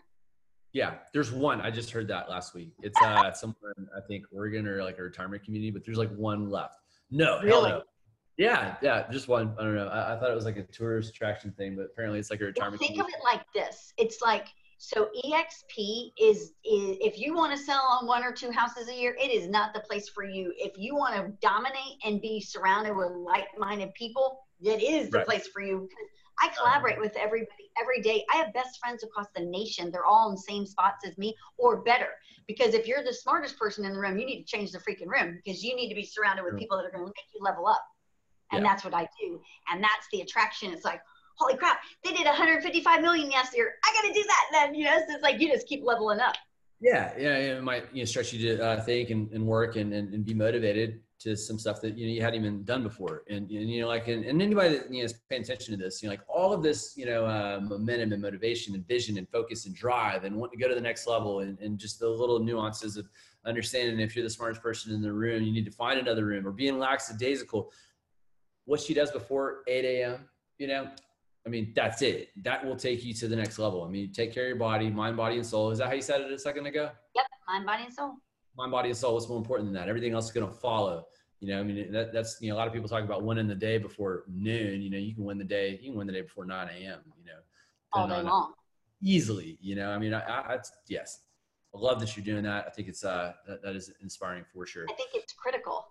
Yeah, 0.73 0.95
there's 1.13 1.31
one. 1.31 1.61
I 1.61 1.71
just 1.71 1.89
heard 1.91 2.07
that 2.09 2.29
last 2.29 2.53
week. 2.53 2.71
It's 2.81 3.01
uh 3.01 3.33
somewhere 3.33 3.73
in, 3.77 3.87
I 3.95 4.01
think 4.07 4.25
Oregon 4.31 4.67
or 4.67 4.83
like 4.83 4.99
a 4.99 5.03
retirement 5.03 5.43
community, 5.43 5.71
but 5.71 5.83
there's 5.85 5.97
like 5.97 6.13
one 6.15 6.49
left. 6.49 6.75
No, 7.09 7.39
Really? 7.41 7.69
no. 7.71 7.83
Yeah, 8.37 8.75
yeah, 8.81 9.05
just 9.11 9.27
one. 9.27 9.53
I 9.59 9.63
don't 9.63 9.75
know. 9.75 9.87
I, 9.87 10.15
I 10.15 10.19
thought 10.19 10.31
it 10.31 10.35
was 10.35 10.45
like 10.45 10.55
a 10.57 10.63
tourist 10.63 11.09
attraction 11.09 11.51
thing, 11.57 11.75
but 11.75 11.87
apparently 11.87 12.19
it's 12.19 12.29
like 12.29 12.39
a 12.39 12.43
Well, 12.43 12.49
retirement. 12.51 12.79
think 12.81 12.99
of 12.99 13.07
it 13.07 13.15
like 13.23 13.41
this. 13.53 13.93
It's 13.97 14.21
like 14.21 14.47
so 14.77 15.09
EXP 15.25 16.11
is, 16.21 16.53
is 16.63 16.95
if 17.01 17.19
you 17.19 17.33
want 17.35 17.51
to 17.51 17.57
sell 17.61 17.81
on 17.99 18.07
one 18.07 18.23
or 18.23 18.31
two 18.31 18.49
houses 18.51 18.87
a 18.87 18.93
year, 18.93 19.13
it 19.19 19.29
is 19.29 19.49
not 19.49 19.73
the 19.73 19.81
place 19.81 20.07
for 20.07 20.23
you. 20.23 20.53
If 20.55 20.77
you 20.77 20.95
want 20.95 21.15
to 21.15 21.33
dominate 21.45 21.97
and 22.05 22.21
be 22.21 22.39
surrounded 22.39 22.95
with 22.95 23.09
like-minded 23.11 23.93
people, 23.93 24.39
it 24.61 24.81
is 24.81 25.09
the 25.09 25.17
Right. 25.17 25.27
place 25.27 25.47
for 25.47 25.61
you. 25.61 25.89
I 26.41 26.49
collaborate 26.49 26.99
with 26.99 27.15
everybody 27.17 27.69
every 27.79 28.01
day. 28.01 28.25
I 28.31 28.37
have 28.37 28.53
best 28.53 28.79
friends 28.79 29.03
across 29.03 29.27
the 29.35 29.43
nation. 29.43 29.91
They're 29.91 30.05
all 30.05 30.29
in 30.29 30.35
the 30.35 30.41
same 30.41 30.65
spots 30.65 31.05
as 31.05 31.17
me 31.17 31.35
or 31.57 31.81
better. 31.81 32.09
Because 32.47 32.73
if 32.73 32.87
you're 32.87 33.03
the 33.03 33.13
smartest 33.13 33.57
person 33.57 33.85
in 33.85 33.93
the 33.93 33.99
room, 33.99 34.17
you 34.17 34.25
need 34.25 34.43
to 34.43 34.45
change 34.45 34.71
the 34.71 34.79
freaking 34.79 35.07
room 35.07 35.39
because 35.43 35.63
you 35.63 35.75
need 35.75 35.89
to 35.89 35.95
be 35.95 36.05
surrounded 36.05 36.43
with 36.43 36.57
people 36.57 36.77
that 36.77 36.85
are 36.85 36.91
going 36.91 37.03
to 37.03 37.07
make 37.07 37.25
you 37.33 37.41
level 37.41 37.67
up. 37.67 37.83
And 38.51 38.63
Yeah. 38.63 38.69
that's 38.69 38.83
what 38.83 38.93
I 38.93 39.07
do. 39.21 39.41
And 39.71 39.83
that's 39.83 40.07
the 40.11 40.21
attraction. 40.21 40.73
It's 40.73 40.85
like, 40.85 41.01
holy 41.35 41.55
crap, 41.57 41.79
they 42.03 42.11
did 42.11 42.25
155 42.25 43.01
million 43.01 43.29
last 43.29 43.55
year. 43.55 43.75
I 43.83 43.93
got 43.93 44.07
to 44.07 44.13
do 44.13 44.23
that 44.23 44.45
then. 44.51 44.75
You 44.75 44.85
know, 44.85 44.97
so 45.07 45.13
it's 45.13 45.23
like 45.23 45.39
you 45.39 45.51
just 45.51 45.67
keep 45.67 45.83
leveling 45.83 46.19
up. 46.19 46.35
Yeah, 46.81 47.11
yeah, 47.17 47.35
it 47.35 47.63
might 47.63 47.93
you 47.93 48.01
know 48.01 48.05
stretch 48.05 48.31
you 48.33 48.55
to 48.55 48.63
uh, 48.63 48.81
think 48.81 49.09
and, 49.09 49.29
and 49.33 49.45
work 49.45 49.75
and, 49.75 49.93
and, 49.93 50.13
and 50.13 50.23
be 50.25 50.33
motivated 50.33 51.01
to 51.19 51.35
some 51.35 51.59
stuff 51.59 51.81
that 51.81 51.97
you 51.97 52.07
know 52.07 52.13
you 52.13 52.21
hadn't 52.21 52.39
even 52.39 52.63
done 52.63 52.81
before 52.81 53.23
and, 53.29 53.49
and 53.51 53.69
you 53.69 53.81
know 53.81 53.87
like 53.87 54.07
and, 54.07 54.23
and, 54.23 54.41
anybody 54.41 54.77
that 54.77 54.91
you 54.91 54.99
know 54.99 55.05
is 55.05 55.13
paying 55.29 55.41
attention 55.41 55.77
to 55.77 55.81
this 55.81 56.01
you 56.01 56.07
know 56.07 56.13
like 56.13 56.21
all 56.27 56.53
of 56.53 56.63
this 56.63 56.93
you 56.95 57.05
know 57.05 57.25
uh, 57.25 57.59
momentum 57.61 58.13
and 58.13 58.21
motivation 58.21 58.73
and 58.73 58.87
vision 58.87 59.17
and 59.17 59.27
focus 59.29 59.65
and 59.65 59.75
drive 59.75 60.23
and 60.23 60.35
want 60.35 60.51
to 60.51 60.57
go 60.57 60.67
to 60.67 60.75
the 60.75 60.81
next 60.81 61.07
level 61.07 61.41
and, 61.41 61.59
and 61.59 61.77
just 61.77 61.99
the 61.99 62.07
little 62.07 62.39
nuances 62.39 62.95
of 62.95 63.07
understanding 63.45 63.99
if 63.99 64.15
you're 64.15 64.23
the 64.23 64.29
smartest 64.29 64.61
person 64.61 64.93
in 64.93 65.01
the 65.01 65.11
room 65.11 65.43
you 65.43 65.51
need 65.51 65.65
to 65.65 65.71
find 65.71 65.99
another 65.99 66.25
room 66.25 66.47
or 66.47 66.51
being 66.51 66.79
lackadaisical 66.79 67.71
what 68.65 68.79
she 68.79 68.93
does 68.93 69.11
before 69.11 69.63
8 69.67 69.85
a.m 69.85 70.29
you 70.57 70.67
know 70.67 70.89
I 71.45 71.49
mean, 71.49 71.71
that's 71.73 72.01
it. 72.01 72.29
That 72.43 72.63
will 72.63 72.75
take 72.75 73.03
you 73.03 73.13
to 73.13 73.27
the 73.29 73.35
next 73.35 73.57
level. 73.57 73.83
I 73.83 73.87
mean, 73.87 74.11
take 74.11 74.33
care 74.33 74.43
of 74.43 74.49
your 74.49 74.57
body, 74.57 74.89
mind, 74.89 75.15
body, 75.15 75.37
and 75.37 75.45
soul. 75.45 75.71
Is 75.71 75.79
that 75.79 75.87
how 75.87 75.93
you 75.93 76.01
said 76.01 76.19
it 76.19 76.31
a 76.31 76.37
second 76.37 76.65
ago? 76.65 76.91
Yep, 77.15 77.25
mind, 77.47 77.65
body, 77.65 77.83
and 77.85 77.93
soul 77.93 78.17
mind, 78.57 78.71
body, 78.71 78.89
and 78.89 78.97
soul. 78.97 79.13
What's 79.13 79.27
more 79.27 79.37
important 79.37 79.67
than 79.67 79.73
that? 79.75 79.89
Everything 79.89 80.13
else 80.13 80.25
is 80.25 80.31
going 80.31 80.47
to 80.47 80.53
follow. 80.53 81.05
You 81.39 81.49
know, 81.49 81.59
I 81.59 81.63
mean, 81.63 81.91
that, 81.91 82.11
that's, 82.11 82.37
you 82.41 82.49
know, 82.49 82.55
a 82.55 82.57
lot 82.57 82.67
of 82.67 82.73
people 82.73 82.89
talk 82.89 83.03
about 83.03 83.23
winning 83.23 83.47
the 83.47 83.55
day 83.55 83.77
before 83.77 84.23
noon. 84.27 84.81
You 84.81 84.89
know, 84.89 84.97
you 84.97 85.15
can 85.15 85.23
win 85.23 85.37
the 85.37 85.45
day, 85.45 85.79
you 85.81 85.91
can 85.91 85.97
win 85.97 86.07
the 86.07 86.13
day 86.13 86.21
before 86.21 86.45
9 86.45 86.67
a.m., 86.67 86.99
you 87.17 87.25
know, 87.25 87.39
all 87.93 88.07
day 88.07 88.21
long. 88.21 88.53
Easily, 89.01 89.57
you 89.61 89.75
know, 89.75 89.89
I 89.89 89.97
mean, 89.97 90.13
I, 90.13 90.19
I, 90.19 90.53
I, 90.53 90.57
yes, 90.89 91.21
I 91.73 91.79
love 91.79 92.01
that 92.01 92.17
you're 92.17 92.25
doing 92.25 92.43
that. 92.43 92.65
I 92.67 92.69
think 92.71 92.89
it's, 92.89 93.05
uh, 93.05 93.31
that, 93.47 93.61
that 93.63 93.75
is 93.75 93.93
inspiring 94.01 94.43
for 94.53 94.65
sure. 94.65 94.85
I 94.89 94.93
think 94.93 95.11
it's 95.13 95.31
critical. 95.31 95.85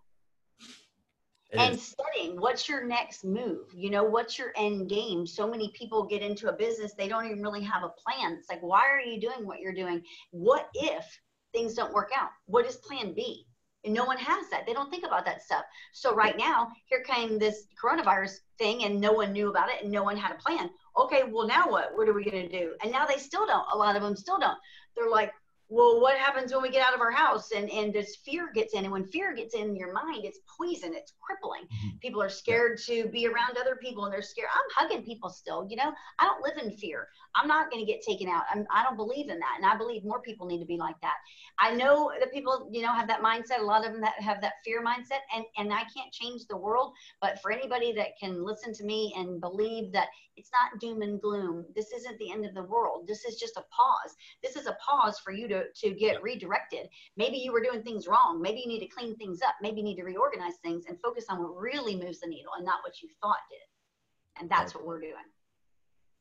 It 1.51 1.59
and 1.59 1.77
is. 1.77 1.83
studying 1.83 2.39
what's 2.39 2.69
your 2.69 2.85
next 2.85 3.25
move 3.25 3.73
you 3.75 3.89
know 3.89 4.05
what's 4.05 4.39
your 4.39 4.53
end 4.55 4.91
game 4.91 5.27
so 5.27 5.49
many 5.49 5.73
people 5.75 6.05
get 6.05 6.21
into 6.21 6.51
a 6.51 6.53
business 6.53 6.93
they 6.93 7.09
don't 7.09 7.25
even 7.25 7.43
really 7.43 7.63
have 7.63 7.85
a 7.85 7.89
plan 7.89 8.35
it's 8.35 8.51
like 8.51 8.61
why 8.61 8.87
are 8.87 9.01
you 9.01 9.19
doing 9.19 9.47
what 9.47 9.61
you're 9.61 9.73
doing 9.73 10.03
what 10.31 10.69
if 10.75 11.19
things 11.53 11.75
don't 11.75 11.93
work 11.93 12.11
out? 12.17 12.31
What 12.47 12.67
is 12.67 12.77
plan 12.77 13.15
B? 13.15 13.47
And 13.85 13.95
no 13.95 14.05
one 14.05 14.19
has 14.19 14.51
that. 14.51 14.67
They 14.67 14.73
don't 14.73 14.91
think 14.91 15.07
about 15.07 15.25
that 15.25 15.43
stuff. 15.43 15.65
So 15.93 16.15
right 16.15 16.37
now, 16.37 16.69
here 16.87 17.03
came 17.03 17.39
this 17.39 17.67
coronavirus 17.83 18.39
thing 18.59 18.85
and 18.85 19.01
no 19.01 19.13
one 19.13 19.33
knew 19.33 19.51
about 19.51 19.69
it 19.71 19.83
and 19.83 19.93
no 19.93 20.03
one 20.03 20.17
had 20.17 20.33
a 20.33 20.43
plan. 20.43 20.69
Okay, 20.97 21.23
well 21.31 21.47
now 21.47 21.71
what? 21.71 21.95
What 21.95 22.09
are 22.09 22.13
we 22.13 22.25
going 22.25 22.49
to 22.49 22.59
do? 22.59 22.75
And 22.83 22.91
now 22.91 23.07
they 23.07 23.19
still 23.19 23.47
don't. 23.47 23.65
A 23.73 23.79
lot 23.79 23.95
of 23.95 24.03
them 24.03 24.17
still 24.17 24.39
don't. 24.39 24.59
They're 24.97 25.09
like, 25.09 25.33
well, 25.71 26.01
what 26.01 26.17
happens 26.17 26.53
when 26.53 26.63
we 26.63 26.71
get 26.71 26.87
out 26.87 26.95
of 26.95 27.01
our 27.01 27.11
house 27.11 27.51
and, 27.53 27.71
and 27.71 27.93
this 27.93 28.17
fear 28.25 28.51
gets 28.55 28.73
in? 28.73 28.85
And 28.85 28.93
when 28.93 29.05
fear 29.05 29.35
gets 29.35 29.55
in 29.55 29.77
your 29.77 29.93
mind, 29.93 30.25
it's 30.25 30.41
poison, 30.59 30.95
it's 30.95 31.13
crippling. 31.21 31.65
Mm-hmm. 31.65 31.99
People 31.99 32.23
are 32.23 32.31
scared 32.31 32.79
to 32.87 33.07
be 33.09 33.27
around 33.27 33.59
other 33.59 33.77
people 33.77 34.05
and 34.05 34.13
they're 34.13 34.23
scared. 34.23 34.49
I'm 34.55 34.85
hugging 34.85 35.05
people 35.05 35.29
still, 35.29 35.67
you 35.69 35.77
know, 35.77 35.93
I 36.19 36.25
don't 36.25 36.43
live 36.43 36.65
in 36.65 36.75
fear. 36.79 37.09
I'm 37.35 37.47
not 37.47 37.71
going 37.71 37.85
to 37.85 37.91
get 37.91 38.01
taken 38.03 38.29
out. 38.29 38.45
I'm, 38.53 38.67
I 38.71 38.83
don't 38.83 38.97
believe 38.97 39.29
in 39.29 39.39
that. 39.39 39.55
And 39.57 39.67
I 39.67 39.77
believe 39.77 40.05
more 40.05 40.23
people 40.23 40.47
need 40.47 40.61
to 40.61 40.67
be 40.67 40.79
like 40.79 40.97
that. 41.03 41.17
I 41.59 41.75
know 41.75 42.13
that 42.19 42.33
people, 42.33 42.71
you 42.73 42.81
know, 42.81 42.95
have 42.95 43.09
that 43.09 43.23
mindset. 43.23 43.61
A 43.61 43.63
lot 43.63 43.85
of 43.87 43.93
them 43.93 44.01
that 44.01 44.19
have 44.21 44.41
that 44.41 44.55
fear 44.65 44.83
mindset 44.83 45.21
and, 45.35 45.45
and 45.59 45.73
I 45.73 45.83
can't 45.95 46.13
change 46.13 46.47
the 46.47 46.57
world, 46.57 46.95
but 47.21 47.41
for 47.43 47.53
anybody 47.53 47.93
that 47.93 48.19
can 48.19 48.43
listen 48.43 48.73
to 48.73 48.85
me 48.85 49.13
and 49.17 49.39
believe 49.39 49.93
that 49.93 50.09
it's 50.37 50.51
not 50.53 50.81
doom 50.81 51.03
and 51.03 51.21
gloom, 51.21 51.67
this 51.75 51.93
isn't 51.93 52.17
the 52.19 52.31
end 52.31 52.47
of 52.47 52.55
the 52.55 52.63
world. 52.63 53.07
This 53.07 53.25
is 53.25 53.37
just 53.37 53.57
a 53.57 53.65
pause. 53.71 54.15
This 54.43 54.57
is 54.57 54.67
a 54.67 54.77
pause 54.85 55.19
for 55.19 55.33
you 55.33 55.49
to 55.49 55.58
to, 55.77 55.91
get 55.95 56.23
redirected. 56.23 56.89
Maybe 57.17 57.37
you 57.39 57.53
were 57.53 57.63
doing 57.63 57.83
things 57.83 58.07
wrong. 58.07 58.41
Maybe 58.41 58.61
you 58.61 58.69
need 58.69 58.81
to 58.81 58.87
clean 58.87 59.17
things 59.17 59.41
up. 59.43 59.55
Maybe 59.63 59.79
you 59.79 59.85
need 59.85 59.97
to 59.97 60.05
reorganize 60.05 60.55
things 60.63 60.85
and 60.89 60.99
focus 61.01 61.27
on 61.29 61.43
what 61.43 61.57
really 61.57 61.97
moves 61.97 62.21
the 62.21 62.29
needle 62.29 62.53
and 62.57 62.65
not 62.65 62.81
what 62.85 63.01
you 63.03 63.09
thought 63.21 63.37
did. 63.51 64.41
And 64.41 64.51
that's 64.51 64.75
what 64.75 64.87
we're 64.87 65.01
doing. 65.01 65.15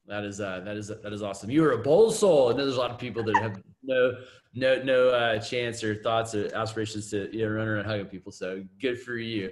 That 0.08 0.23
is 0.23 0.39
uh, 0.39 0.62
that 0.63 0.78
is 0.78 0.88
that 0.88 1.12
is 1.12 1.21
awesome. 1.21 1.52
You 1.52 1.65
are 1.65 1.73
a 1.73 1.78
bold 1.78 2.15
soul, 2.15 2.50
and 2.50 2.58
there's 2.58 2.78
a 2.78 2.80
lot 2.80 2.91
of 2.91 2.97
people 2.97 3.23
that 3.23 3.38
have 3.41 3.62
no 3.84 4.13
no 4.54 4.82
no 4.82 5.10
uh, 5.10 5.39
chance 5.39 5.84
or 5.84 5.95
thoughts 5.95 6.34
or 6.34 6.50
aspirations 6.56 7.12
to 7.12 7.30
you 7.36 7.45
know, 7.45 7.52
run 7.52 7.67
around 7.67 7.86
hugging 7.86 8.06
people. 8.06 8.32
So 8.32 8.63
good 8.82 9.02
for 9.02 9.17
you. 9.17 9.52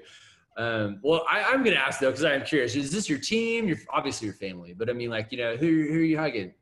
Um, 0.57 0.99
well, 1.03 1.25
I, 1.29 1.41
am 1.53 1.63
going 1.63 1.75
to 1.75 1.81
ask 1.81 1.99
though 1.99 2.09
because 2.09 2.23
I'm 2.23 2.43
curious. 2.43 2.75
Is 2.75 2.89
this 2.91 3.09
your 3.09 3.19
team? 3.19 3.67
You're 3.67 3.79
obviously 3.89 4.27
your 4.27 4.35
family, 4.35 4.73
but 4.73 4.89
I 4.89 4.93
mean, 4.93 5.09
like 5.09 5.31
you 5.31 5.37
know, 5.37 5.57
who 5.57 5.67
who 5.67 5.99
are 5.99 6.03
you 6.03 6.17
hugging? 6.17 6.53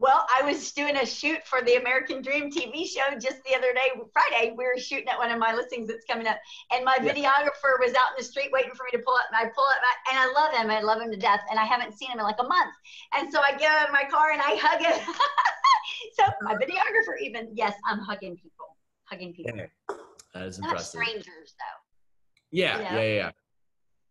Well, 0.00 0.24
I 0.34 0.42
was 0.42 0.72
doing 0.72 0.96
a 0.96 1.04
shoot 1.04 1.46
for 1.46 1.60
the 1.60 1.74
American 1.74 2.22
Dream 2.22 2.50
TV 2.50 2.88
show 2.88 3.04
just 3.20 3.44
the 3.44 3.54
other 3.54 3.74
day, 3.74 3.92
Friday. 4.14 4.54
We 4.56 4.64
were 4.64 4.78
shooting 4.78 5.08
at 5.08 5.18
one 5.18 5.30
of 5.30 5.38
my 5.38 5.54
listings 5.54 5.88
that's 5.88 6.06
coming 6.06 6.26
up, 6.26 6.38
and 6.72 6.86
my 6.86 6.96
yeah. 7.02 7.12
videographer 7.12 7.76
was 7.78 7.94
out 7.94 8.08
in 8.12 8.16
the 8.16 8.24
street 8.24 8.48
waiting 8.50 8.70
for 8.74 8.84
me 8.84 8.96
to 8.96 9.04
pull 9.04 9.14
up. 9.14 9.26
And 9.30 9.36
I 9.36 9.52
pull 9.54 9.64
up, 9.64 9.76
and 10.10 10.18
I 10.18 10.32
love 10.32 10.54
him. 10.54 10.70
I 10.70 10.80
love 10.80 11.02
him 11.02 11.10
to 11.10 11.18
death, 11.18 11.40
and 11.50 11.60
I 11.60 11.66
haven't 11.66 11.98
seen 11.98 12.10
him 12.10 12.18
in 12.18 12.24
like 12.24 12.40
a 12.40 12.44
month. 12.44 12.72
And 13.14 13.30
so 13.30 13.40
I 13.42 13.52
get 13.58 13.70
out 13.70 13.88
of 13.88 13.92
my 13.92 14.04
car 14.04 14.30
and 14.32 14.40
I 14.40 14.56
hug 14.58 14.80
him. 14.80 15.14
so 16.18 16.24
my 16.40 16.54
videographer, 16.54 17.20
even 17.22 17.50
yes, 17.52 17.74
I'm 17.86 17.98
hugging 17.98 18.36
people, 18.36 18.78
hugging 19.04 19.34
people. 19.34 19.52
Yeah. 19.54 19.66
That 20.32 20.46
is 20.46 20.56
impressive. 20.56 20.98
Not 20.98 21.04
strangers, 21.04 21.26
though. 21.26 21.80
Yeah, 22.52 22.78
you 22.78 22.84
know? 22.84 23.02
yeah, 23.02 23.14
yeah. 23.16 23.30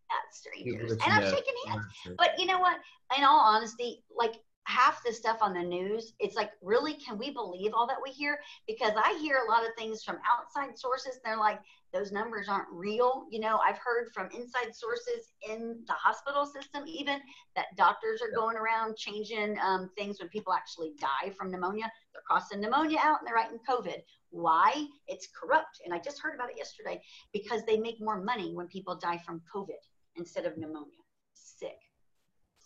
Not 0.08 0.30
strangers, 0.30 0.92
and 0.92 1.12
I'm 1.12 1.24
shaking 1.24 1.54
hands. 1.66 1.84
But 2.16 2.38
you 2.38 2.46
know 2.46 2.60
what? 2.60 2.78
In 3.18 3.24
all 3.24 3.40
honesty, 3.40 4.04
like 4.16 4.34
half 4.70 5.02
the 5.04 5.12
stuff 5.12 5.38
on 5.40 5.52
the 5.52 5.62
news, 5.62 6.12
it's 6.20 6.36
like, 6.36 6.52
really, 6.62 6.94
can 6.94 7.18
we 7.18 7.30
believe 7.30 7.72
all 7.74 7.86
that 7.88 7.96
we 8.02 8.10
hear? 8.10 8.38
Because 8.68 8.92
I 8.96 9.18
hear 9.20 9.40
a 9.44 9.50
lot 9.50 9.64
of 9.64 9.70
things 9.76 10.04
from 10.04 10.18
outside 10.30 10.78
sources. 10.78 11.18
they're 11.24 11.36
like, 11.36 11.58
those 11.92 12.12
numbers 12.12 12.48
aren't 12.48 12.68
real. 12.70 13.26
You 13.30 13.40
know, 13.40 13.58
I've 13.66 13.78
heard 13.78 14.10
from 14.14 14.28
inside 14.30 14.74
sources 14.74 15.32
in 15.48 15.82
the 15.88 15.92
hospital 15.92 16.46
system, 16.46 16.84
even 16.86 17.18
that 17.56 17.66
doctors 17.76 18.22
are 18.22 18.30
going 18.32 18.56
around 18.56 18.96
changing 18.96 19.58
um, 19.58 19.90
things 19.98 20.20
when 20.20 20.28
people 20.28 20.52
actually 20.52 20.92
die 21.00 21.32
from 21.36 21.50
pneumonia. 21.50 21.90
They're 22.12 22.22
crossing 22.24 22.60
pneumonia 22.60 22.98
out 23.02 23.18
and 23.18 23.26
they're 23.26 23.34
writing 23.34 23.58
COVID. 23.68 24.02
Why? 24.30 24.86
It's 25.08 25.28
corrupt. 25.38 25.80
And 25.84 25.92
I 25.92 25.98
just 25.98 26.22
heard 26.22 26.36
about 26.36 26.50
it 26.50 26.56
yesterday 26.56 27.02
because 27.32 27.62
they 27.66 27.76
make 27.76 28.00
more 28.00 28.22
money 28.22 28.54
when 28.54 28.68
people 28.68 28.94
die 28.94 29.18
from 29.18 29.42
COVID 29.52 29.82
instead 30.14 30.46
of 30.46 30.56
pneumonia. 30.56 30.94
Sick 31.34 31.89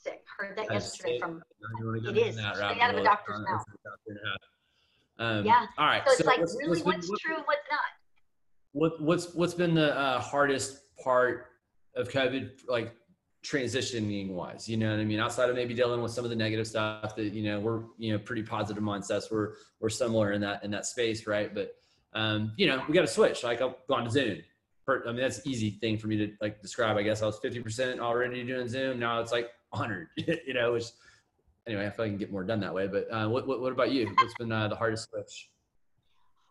sick. 0.05 0.25
Heard 0.38 0.57
that 0.57 0.73
yesterday 0.73 1.19
from. 1.19 1.43
It 2.07 2.17
is 2.17 2.37
straight 2.37 2.81
out 2.81 2.95
of 2.95 3.01
a 3.01 3.05
doctor's 3.05 3.40
mouth. 3.40 3.64
Um, 5.19 5.45
yeah. 5.45 5.67
All 5.79 5.87
right. 5.87 6.03
So 6.07 6.12
it's 6.12 6.23
so 6.23 6.27
like 6.27 6.40
what's, 6.40 6.57
really 6.57 6.83
what's, 6.83 7.09
what's 7.09 7.23
true 7.23 7.37
and 7.37 7.45
what's 7.47 7.61
not. 7.71 7.81
What 8.73 9.03
what's 9.03 9.35
what's 9.35 9.55
been 9.55 9.75
the 9.75 9.97
uh, 9.97 10.21
hardest 10.21 10.81
part 11.03 11.47
of 11.95 12.09
COVID, 12.11 12.69
like 12.69 12.95
transitioning 13.45 14.31
wise? 14.31 14.69
You 14.69 14.77
know 14.77 14.90
what 14.90 15.01
I 15.01 15.05
mean? 15.05 15.21
Outside 15.21 15.51
of 15.51 15.57
maybe 15.57 15.75
dealing 15.75 16.03
with 16.03 16.12
some 16.12 16.25
of 16.25 16.31
the 16.31 16.37
negative 16.37 16.67
stuff 16.67 17.14
that 17.14 17.33
you 17.33 17.45
know 17.45 17.61
we're 17.61 17.83
you 17.99 18.12
know 18.12 18.19
pretty 18.19 18.43
positive 18.43 18.83
mindsets. 18.83 19.31
We're 19.31 19.55
we're 19.81 19.90
similar 19.90 20.33
in 20.33 20.40
that 20.40 20.64
in 20.64 20.71
that 20.73 20.87
space, 20.87 21.27
right? 21.27 21.55
But 21.55 21.75
um, 22.14 22.53
you 22.57 22.67
know 22.67 22.83
we 22.88 22.95
got 22.95 23.03
to 23.03 23.07
switch. 23.07 23.45
Like 23.45 23.62
I've 23.62 23.75
gone 23.88 24.05
to 24.05 24.11
Zoom. 24.11 24.38
I 24.87 25.07
mean 25.07 25.17
that's 25.17 25.47
easy 25.47 25.71
thing 25.71 25.97
for 25.97 26.09
me 26.09 26.17
to 26.17 26.33
like 26.40 26.61
describe. 26.61 26.97
I 26.97 27.03
guess 27.03 27.23
I 27.23 27.27
was 27.27 27.40
50% 27.40 28.01
already 28.01 28.45
doing 28.45 28.69
Zoom. 28.69 28.99
Now 28.99 29.21
it's 29.21 29.33
like 29.33 29.51
honored, 29.74 30.08
you 30.16 30.54
know, 30.54 30.72
which 30.72 30.84
anyway, 31.66 31.87
I 31.87 31.90
feel 31.90 32.04
I 32.04 32.08
can 32.08 32.18
get 32.18 32.32
more 32.32 32.44
done 32.44 32.60
that 32.60 32.74
way. 32.74 32.87
But 32.87 33.12
uh, 33.12 33.28
what, 33.28 33.46
what, 33.46 33.60
what 33.60 33.72
about 33.72 33.90
you? 33.90 34.14
What's 34.18 34.34
been 34.34 34.52
uh, 34.52 34.68
the 34.68 34.76
hardest 34.76 35.10
switch? 35.10 35.50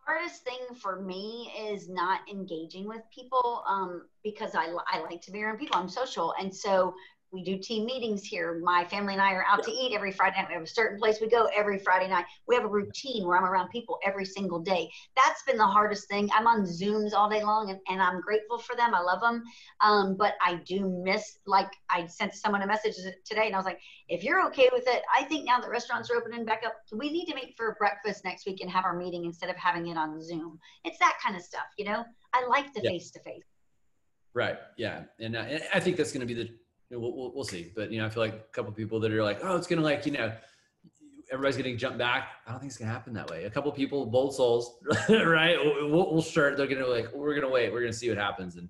Hardest 0.06 0.44
thing 0.44 0.76
for 0.76 1.02
me 1.02 1.54
is 1.58 1.88
not 1.88 2.22
engaging 2.30 2.88
with 2.88 3.02
people 3.14 3.64
um, 3.68 4.04
because 4.24 4.54
I, 4.54 4.74
I 4.92 5.00
like 5.02 5.22
to 5.22 5.32
be 5.32 5.42
around 5.42 5.60
people. 5.60 5.78
I'm 5.78 5.88
social. 5.88 6.34
And 6.40 6.54
so 6.54 6.94
we 7.34 7.44
do 7.44 7.58
team 7.58 7.86
meetings 7.86 8.24
here. 8.24 8.62
My 8.64 8.86
family 8.86 9.14
and 9.14 9.22
I 9.22 9.34
are 9.34 9.46
out 9.50 9.64
to 9.64 9.72
eat 9.72 9.94
every 9.94 10.12
Friday 10.12 10.38
night. 10.38 10.50
We 10.50 10.54
have 10.54 10.64
a 10.64 10.68
certain 10.68 11.00
place 11.00 11.20
we 11.20 11.28
go 11.28 11.50
every 11.56 11.80
Friday 11.80 12.08
night. 12.08 12.26
We 12.48 12.54
have 12.56 12.64
a 12.64 12.68
routine 12.68 13.26
where 13.26 13.36
I'm 13.38 13.44
around 13.44 13.70
people 13.70 13.98
every 14.06 14.24
single 14.24 14.60
day. 14.60 14.90
That's 15.16 15.42
been 15.44 15.58
the 15.58 15.66
hardest 15.66 16.08
thing. 16.08 16.30
I'm 16.34 16.46
on 16.46 16.62
Zooms 16.64 17.14
all 17.14 17.28
day 17.30 17.44
long 17.44 17.72
and, 17.72 17.80
and 17.90 18.02
I'm 18.02 18.22
grateful 18.22 18.60
for 18.60 18.76
them. 18.76 18.94
I 18.94 19.02
love 19.02 19.20
them. 19.20 19.44
Um, 19.82 20.16
but 20.16 20.36
I 20.46 20.62
do 20.66 21.02
miss, 21.04 21.40
like, 21.48 21.72
I 21.90 22.06
sent 22.06 22.36
someone 22.36 22.62
a 22.62 22.68
message 22.68 22.96
today 23.26 23.48
and 23.48 23.56
I 23.56 23.58
was 23.58 23.66
like, 23.66 23.80
if 24.10 24.24
you're 24.24 24.46
okay 24.48 24.70
with 24.72 24.84
it, 24.88 25.02
I 25.14 25.24
think 25.24 25.46
now 25.46 25.60
that 25.60 25.70
restaurants 25.70 26.12
are 26.12 26.18
opening 26.18 26.46
back 26.46 26.62
up, 26.64 26.76
we 26.92 27.10
need 27.10 27.26
to 27.26 27.36
meet 27.36 27.56
for 27.58 27.76
breakfast 27.80 28.24
next 28.24 28.46
week 28.46 28.62
and 28.62 28.70
have 28.70 28.86
our 28.86 28.96
meeting 28.96 29.26
instead 29.26 29.50
of 29.50 29.56
having 29.56 29.88
it 29.88 29.98
on 29.98 30.22
Zoom. 30.22 30.60
It's 30.86 31.00
that 31.00 31.18
kind 31.24 31.36
of 31.36 31.42
stuff, 31.42 31.66
you 31.80 31.86
know? 31.86 32.06
I 32.34 32.46
like 32.46 32.74
the 32.76 32.82
face 32.82 33.10
to 33.12 33.20
face. 33.22 33.44
Right. 34.36 34.58
Yeah. 34.78 35.04
And, 35.20 35.36
uh, 35.36 35.40
and 35.40 35.64
I 35.74 35.80
think 35.80 35.98
that's 35.98 36.12
going 36.12 36.28
to 36.28 36.28
be 36.28 36.34
the 36.34 36.50
we'll, 37.00 37.16
we'll, 37.16 37.32
we'll, 37.34 37.44
see. 37.44 37.72
But 37.76 37.92
you 37.92 38.00
know, 38.00 38.06
I 38.06 38.10
feel 38.10 38.24
like 38.24 38.34
a 38.34 38.52
couple 38.52 38.72
people 38.72 39.00
that 39.02 39.12
are 39.12 39.24
like, 39.24 39.40
oh, 39.44 39.56
it's 39.56 39.68
gonna 39.68 39.82
like 39.82 40.06
you 40.06 40.12
know, 40.12 40.32
everybody's 41.32 41.58
gonna 41.58 41.76
jump 41.76 41.98
back. 41.98 42.30
I 42.46 42.52
don't 42.52 42.60
think 42.60 42.72
it's 42.72 42.78
gonna 42.78 42.92
happen 42.92 43.14
that 43.14 43.30
way. 43.30 43.46
A 43.46 43.50
couple 43.50 43.72
people, 43.72 44.06
bold 44.06 44.36
souls, 44.36 44.78
right? 45.10 45.58
We'll, 45.64 46.12
we'll 46.12 46.22
start. 46.22 46.58
They're 46.58 46.68
gonna 46.68 46.88
like, 46.88 47.14
we're 47.14 47.36
gonna 47.36 47.50
wait. 47.50 47.72
We're 47.72 47.82
gonna 47.82 47.94
see 47.94 48.10
what 48.10 48.18
happens, 48.18 48.56
and 48.56 48.70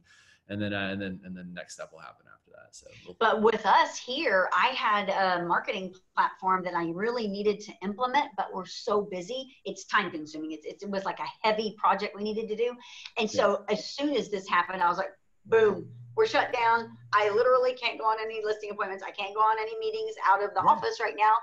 and 0.50 0.62
then 0.62 0.74
uh, 0.74 0.90
and 0.92 1.02
then 1.02 1.20
and 1.24 1.36
then 1.36 1.54
next 1.54 1.76
step 1.76 1.90
will 1.92 2.00
happen 2.00 2.26
after 2.34 2.52
that. 2.52 2.76
So, 2.76 2.88
we'll, 3.06 3.18
but 3.20 3.42
with 3.42 3.66
us 3.66 3.98
here, 3.98 4.50
I 4.54 4.68
had 4.68 5.10
a 5.10 5.46
marketing 5.46 5.94
platform 6.16 6.64
that 6.64 6.74
I 6.74 6.90
really 6.94 7.28
needed 7.28 7.60
to 7.62 7.74
implement, 7.84 8.28
but 8.38 8.54
we're 8.54 8.66
so 8.66 9.02
busy, 9.02 9.56
it's 9.66 9.86
time 9.86 10.12
consuming. 10.12 10.52
It's, 10.52 10.84
it 10.84 10.90
was 10.90 11.04
like 11.04 11.20
a 11.20 11.48
heavy 11.48 11.76
project 11.78 12.16
we 12.16 12.24
needed 12.24 12.48
to 12.50 12.56
do, 12.56 12.76
and 13.18 13.30
so 13.30 13.64
yeah. 13.68 13.74
as 13.74 13.90
soon 13.90 14.16
as 14.16 14.30
this 14.30 14.48
happened, 14.48 14.82
I 14.82 14.90
was 14.90 14.98
like, 14.98 15.12
boom 15.46 15.90
we're 16.16 16.28
shut 16.28 16.54
down. 16.54 16.98
I 17.14 17.30
literally 17.30 17.74
can't 17.74 18.00
go 18.00 18.06
on 18.06 18.18
any 18.24 18.42
listing 18.44 18.72
appointments. 18.72 19.04
I 19.06 19.12
can't 19.12 19.34
go 19.34 19.42
on 19.42 19.58
any 19.60 19.78
meetings 19.80 20.16
out 20.28 20.44
of 20.44 20.54
the 20.54 20.62
yeah. 20.64 20.72
office 20.72 21.00
right 21.02 21.16
now. 21.18 21.34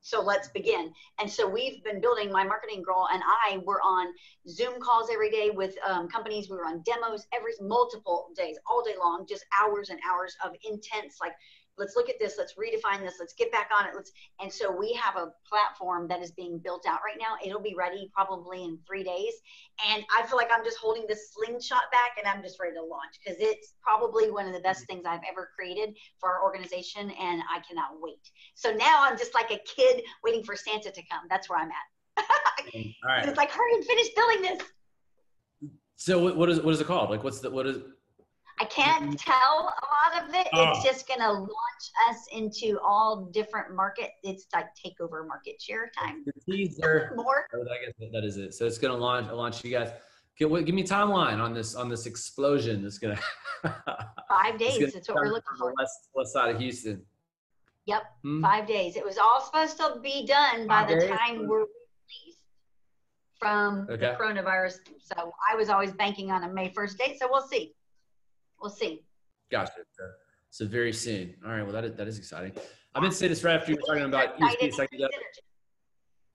So 0.00 0.20
let's 0.20 0.48
begin. 0.48 0.92
And 1.18 1.30
so 1.30 1.48
we've 1.48 1.82
been 1.82 2.00
building 2.00 2.30
my 2.30 2.44
marketing 2.44 2.82
girl 2.82 3.08
and 3.12 3.22
I 3.24 3.58
were 3.64 3.80
on 3.80 4.12
Zoom 4.48 4.80
calls 4.80 5.10
every 5.12 5.30
day 5.30 5.50
with 5.50 5.74
um, 5.86 6.08
companies. 6.08 6.48
We 6.48 6.56
were 6.56 6.66
on 6.66 6.82
demos 6.82 7.26
every 7.34 7.52
multiple 7.60 8.28
days, 8.36 8.58
all 8.68 8.84
day 8.84 8.94
long, 8.98 9.26
just 9.28 9.44
hours 9.58 9.88
and 9.90 9.98
hours 10.08 10.36
of 10.44 10.52
intense, 10.68 11.18
like 11.20 11.32
let's 11.78 11.96
look 11.96 12.08
at 12.08 12.16
this 12.20 12.34
let's 12.38 12.54
redefine 12.54 13.00
this 13.00 13.14
let's 13.18 13.34
get 13.34 13.50
back 13.50 13.70
on 13.78 13.86
it 13.86 13.92
let's 13.94 14.12
and 14.40 14.52
so 14.52 14.74
we 14.74 14.92
have 14.92 15.16
a 15.16 15.32
platform 15.48 16.06
that 16.08 16.22
is 16.22 16.30
being 16.32 16.58
built 16.58 16.84
out 16.88 17.00
right 17.04 17.18
now. 17.18 17.36
It'll 17.44 17.62
be 17.62 17.74
ready 17.76 18.10
probably 18.14 18.64
in 18.64 18.78
three 18.86 19.02
days. 19.02 19.34
And 19.88 20.04
i 20.16 20.26
feel 20.26 20.36
like 20.36 20.50
i'm 20.54 20.64
just 20.64 20.78
holding 20.78 21.06
this 21.08 21.32
slingshot 21.32 21.82
back 21.92 22.16
and 22.18 22.26
i'm 22.26 22.42
just 22.42 22.60
ready 22.60 22.74
to 22.74 22.82
launch 22.82 23.18
because 23.22 23.40
it's 23.40 23.74
probably 23.82 24.30
one 24.30 24.46
of 24.46 24.52
the 24.52 24.60
best 24.60 24.82
mm-hmm. 24.82 24.96
things 24.96 25.06
i've 25.06 25.20
ever 25.30 25.50
created 25.54 25.96
for 26.18 26.30
our 26.30 26.44
organization 26.44 27.10
and 27.10 27.42
i 27.52 27.60
cannot 27.68 27.90
wait. 28.00 28.14
So 28.54 28.72
now 28.72 28.98
i'm 29.02 29.18
just 29.18 29.34
like 29.34 29.50
a 29.50 29.60
kid 29.76 30.02
waiting 30.22 30.42
for 30.42 30.56
santa 30.56 30.90
to 30.90 31.02
come. 31.10 31.22
That's 31.28 31.48
where 31.48 31.58
i'm 31.58 31.70
at. 31.70 32.24
All 32.74 32.82
right. 33.08 33.28
It's 33.28 33.36
like 33.36 33.50
hurry 33.50 33.74
and 33.74 33.84
finish 33.84 34.08
building 34.14 34.42
this. 34.42 34.62
So 35.96 36.34
what 36.34 36.50
is 36.50 36.60
what 36.60 36.74
is 36.74 36.80
it 36.80 36.86
called? 36.86 37.10
Like 37.10 37.24
what's 37.24 37.40
the 37.40 37.50
what 37.50 37.66
is 37.66 37.78
I 38.60 38.64
can't 38.66 39.04
mm-hmm. 39.04 39.14
tell 39.14 39.74
a 39.82 40.16
lot 40.16 40.28
of 40.28 40.34
it. 40.34 40.46
Oh. 40.52 40.70
It's 40.70 40.84
just 40.84 41.08
going 41.08 41.20
to 41.20 41.32
launch 41.32 41.50
us 42.08 42.26
into 42.32 42.78
all 42.80 43.28
different 43.32 43.74
market. 43.74 44.10
It's 44.22 44.46
like 44.52 44.66
takeover 44.74 45.26
market 45.26 45.60
share 45.60 45.90
time. 45.98 46.24
The 46.24 46.32
teaser. 46.52 47.12
More. 47.16 47.46
Oh, 47.54 47.62
I 47.62 47.84
guess 47.84 48.10
that 48.12 48.24
is 48.24 48.36
it. 48.36 48.54
So 48.54 48.64
it's 48.66 48.78
going 48.78 48.92
to 48.92 48.98
launch 48.98 49.30
launch 49.30 49.64
you 49.64 49.70
guys. 49.70 49.90
Give, 50.38 50.50
give 50.64 50.74
me 50.74 50.82
timeline 50.82 51.40
on 51.40 51.54
this 51.54 51.74
on 51.74 51.88
this 51.88 52.06
explosion. 52.06 52.82
That's 52.82 52.98
going 52.98 53.16
to 53.64 53.76
five 54.28 54.58
days. 54.58 54.92
That's 54.92 55.08
what 55.08 55.16
we're 55.16 55.28
looking 55.28 55.56
for. 55.58 55.72
West 55.78 56.08
west 56.14 56.32
side 56.32 56.54
of 56.54 56.60
Houston. 56.60 57.02
Yep, 57.86 58.02
hmm? 58.22 58.42
five 58.42 58.66
days. 58.66 58.96
It 58.96 59.04
was 59.04 59.18
all 59.18 59.42
supposed 59.42 59.76
to 59.78 60.00
be 60.02 60.26
done 60.26 60.66
by 60.66 60.86
the 60.86 61.06
time 61.06 61.46
we're 61.46 61.58
released 61.58 62.38
from 63.38 63.86
okay. 63.90 63.96
the 63.96 64.16
coronavirus. 64.18 64.78
So 65.00 65.32
I 65.50 65.54
was 65.54 65.68
always 65.68 65.92
banking 65.92 66.30
on 66.30 66.44
a 66.44 66.52
May 66.52 66.72
first 66.72 66.98
date. 66.98 67.18
So 67.20 67.28
we'll 67.30 67.46
see 67.46 67.74
we'll 68.60 68.70
see. 68.70 69.02
Gotcha. 69.50 69.72
So 70.50 70.66
very 70.66 70.92
soon. 70.92 71.34
All 71.44 71.50
right. 71.50 71.62
Well, 71.62 71.72
that 71.72 71.84
is, 71.84 71.94
that 71.94 72.08
is 72.08 72.18
exciting. 72.18 72.52
I'm 72.94 73.02
going 73.02 73.10
to 73.10 73.16
say 73.16 73.28
this 73.28 73.42
right 73.42 73.56
after 73.56 73.72
you 73.72 73.76
were 73.76 73.86
talking 73.86 74.04
about 74.04 74.38
EXP. 74.38 74.88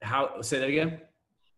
How 0.02 0.40
say 0.42 0.58
that 0.58 0.68
again? 0.68 1.00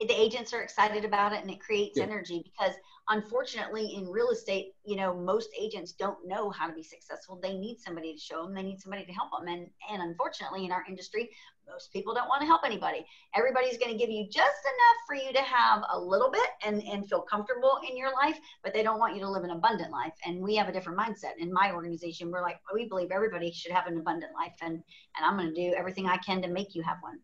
The 0.06 0.20
agents 0.20 0.52
are 0.52 0.62
excited 0.62 1.04
about 1.04 1.32
it 1.32 1.40
and 1.40 1.50
it 1.50 1.60
creates 1.60 1.98
yeah. 1.98 2.04
energy 2.04 2.42
because 2.44 2.74
unfortunately 3.08 3.94
in 3.96 4.06
real 4.06 4.30
estate 4.30 4.72
you 4.84 4.96
know 4.96 5.14
most 5.14 5.48
agents 5.60 5.92
don't 5.92 6.18
know 6.26 6.50
how 6.50 6.66
to 6.66 6.72
be 6.72 6.82
successful. 6.82 7.38
They 7.42 7.54
need 7.54 7.78
somebody 7.80 8.12
to 8.14 8.18
show 8.18 8.44
them 8.44 8.54
they 8.54 8.62
need 8.62 8.80
somebody 8.80 9.04
to 9.04 9.12
help 9.12 9.30
them 9.38 9.48
and 9.48 9.66
and 9.90 10.02
unfortunately 10.02 10.64
in 10.64 10.72
our 10.72 10.84
industry 10.88 11.30
most 11.68 11.92
people 11.92 12.12
don't 12.12 12.28
want 12.28 12.40
to 12.40 12.46
help 12.46 12.62
anybody. 12.64 13.06
Everybody's 13.36 13.78
going 13.78 13.92
to 13.92 13.98
give 13.98 14.10
you 14.10 14.26
just 14.26 14.36
enough 14.40 14.98
for 15.06 15.14
you 15.14 15.32
to 15.32 15.42
have 15.42 15.82
a 15.92 15.98
little 15.98 16.30
bit 16.30 16.48
and 16.64 16.82
and 16.82 17.08
feel 17.08 17.22
comfortable 17.22 17.78
in 17.88 17.96
your 17.96 18.12
life 18.12 18.38
but 18.62 18.72
they 18.72 18.82
don't 18.82 18.98
want 18.98 19.14
you 19.14 19.20
to 19.20 19.30
live 19.30 19.44
an 19.44 19.50
abundant 19.50 19.90
life. 19.90 20.14
And 20.24 20.40
we 20.40 20.54
have 20.56 20.68
a 20.68 20.72
different 20.72 20.98
mindset. 20.98 21.36
In 21.38 21.52
my 21.52 21.72
organization 21.72 22.30
we're 22.30 22.42
like 22.42 22.58
we 22.72 22.88
believe 22.88 23.10
everybody 23.10 23.50
should 23.50 23.72
have 23.72 23.86
an 23.86 23.98
abundant 23.98 24.32
life 24.34 24.54
and 24.62 24.74
and 25.16 25.24
i'm 25.24 25.36
going 25.36 25.52
to 25.52 25.54
do 25.54 25.74
everything 25.76 26.06
i 26.06 26.16
can 26.18 26.42
to 26.42 26.48
make 26.48 26.74
you 26.74 26.82
have 26.82 26.98
one 27.00 27.18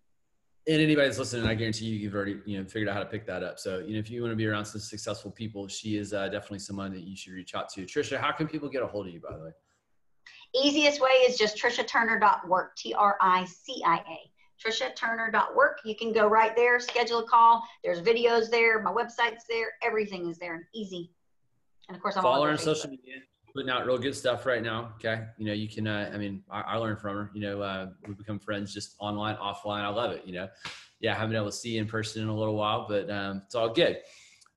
and 0.68 0.82
anybody 0.82 1.08
that's 1.08 1.18
listening, 1.18 1.46
I 1.46 1.54
guarantee 1.54 1.86
you, 1.86 1.96
you've 1.96 2.14
already 2.14 2.38
you 2.44 2.58
know 2.58 2.64
figured 2.64 2.88
out 2.88 2.94
how 2.94 3.00
to 3.00 3.08
pick 3.08 3.26
that 3.26 3.42
up. 3.42 3.58
So 3.58 3.78
you 3.78 3.94
know, 3.94 3.98
if 3.98 4.10
you 4.10 4.20
want 4.20 4.32
to 4.32 4.36
be 4.36 4.46
around 4.46 4.66
some 4.66 4.80
successful 4.80 5.30
people, 5.30 5.66
she 5.66 5.96
is 5.96 6.12
uh, 6.12 6.28
definitely 6.28 6.58
someone 6.58 6.92
that 6.92 7.04
you 7.04 7.16
should 7.16 7.32
reach 7.32 7.54
out 7.54 7.70
to. 7.70 7.82
Tricia, 7.82 8.18
how 8.18 8.32
can 8.32 8.46
people 8.46 8.68
get 8.68 8.82
a 8.82 8.86
hold 8.86 9.06
of 9.06 9.14
you? 9.14 9.20
By 9.20 9.34
the 9.36 9.44
way, 9.44 9.50
easiest 10.54 11.00
way 11.00 11.10
is 11.26 11.38
just 11.38 11.56
triciaturner.work. 11.56 12.76
T 12.76 12.92
R 12.92 13.16
I 13.20 13.46
C 13.46 13.82
I 13.84 13.96
A. 13.96 14.30
TriciaTurner.work. 14.62 15.78
You 15.84 15.94
can 15.94 16.12
go 16.12 16.26
right 16.26 16.54
there, 16.56 16.80
schedule 16.80 17.20
a 17.20 17.24
call. 17.24 17.62
There's 17.84 18.02
videos 18.02 18.50
there. 18.50 18.82
My 18.82 18.90
website's 18.90 19.44
there. 19.48 19.68
Everything 19.84 20.28
is 20.28 20.36
there. 20.38 20.56
And 20.56 20.64
easy. 20.74 21.12
And 21.88 21.96
of 21.96 22.02
course, 22.02 22.16
I'm 22.16 22.24
follow 22.24 22.46
her 22.46 22.50
on 22.50 22.58
social 22.58 22.90
media 22.90 23.18
putting 23.54 23.70
out 23.70 23.86
real 23.86 23.98
good 23.98 24.14
stuff 24.14 24.46
right 24.46 24.62
now. 24.62 24.92
Okay. 24.96 25.24
You 25.36 25.46
know, 25.46 25.52
you 25.52 25.68
can, 25.68 25.86
uh, 25.86 26.10
I 26.12 26.18
mean, 26.18 26.42
I, 26.50 26.60
I 26.60 26.76
learned 26.76 27.00
from 27.00 27.16
her, 27.16 27.30
you 27.34 27.40
know, 27.40 27.60
uh, 27.60 27.88
we 28.06 28.14
become 28.14 28.38
friends 28.38 28.72
just 28.72 28.94
online, 28.98 29.36
offline. 29.36 29.82
I 29.82 29.88
love 29.88 30.12
it. 30.12 30.22
You 30.24 30.34
know, 30.34 30.48
yeah, 31.00 31.12
I 31.12 31.14
haven't 31.14 31.30
been 31.30 31.36
able 31.36 31.50
to 31.50 31.56
see 31.56 31.70
you 31.70 31.80
in 31.80 31.88
person 31.88 32.22
in 32.22 32.28
a 32.28 32.36
little 32.36 32.56
while, 32.56 32.86
but 32.88 33.10
um, 33.10 33.42
it's 33.46 33.54
all 33.54 33.68
good. 33.68 33.98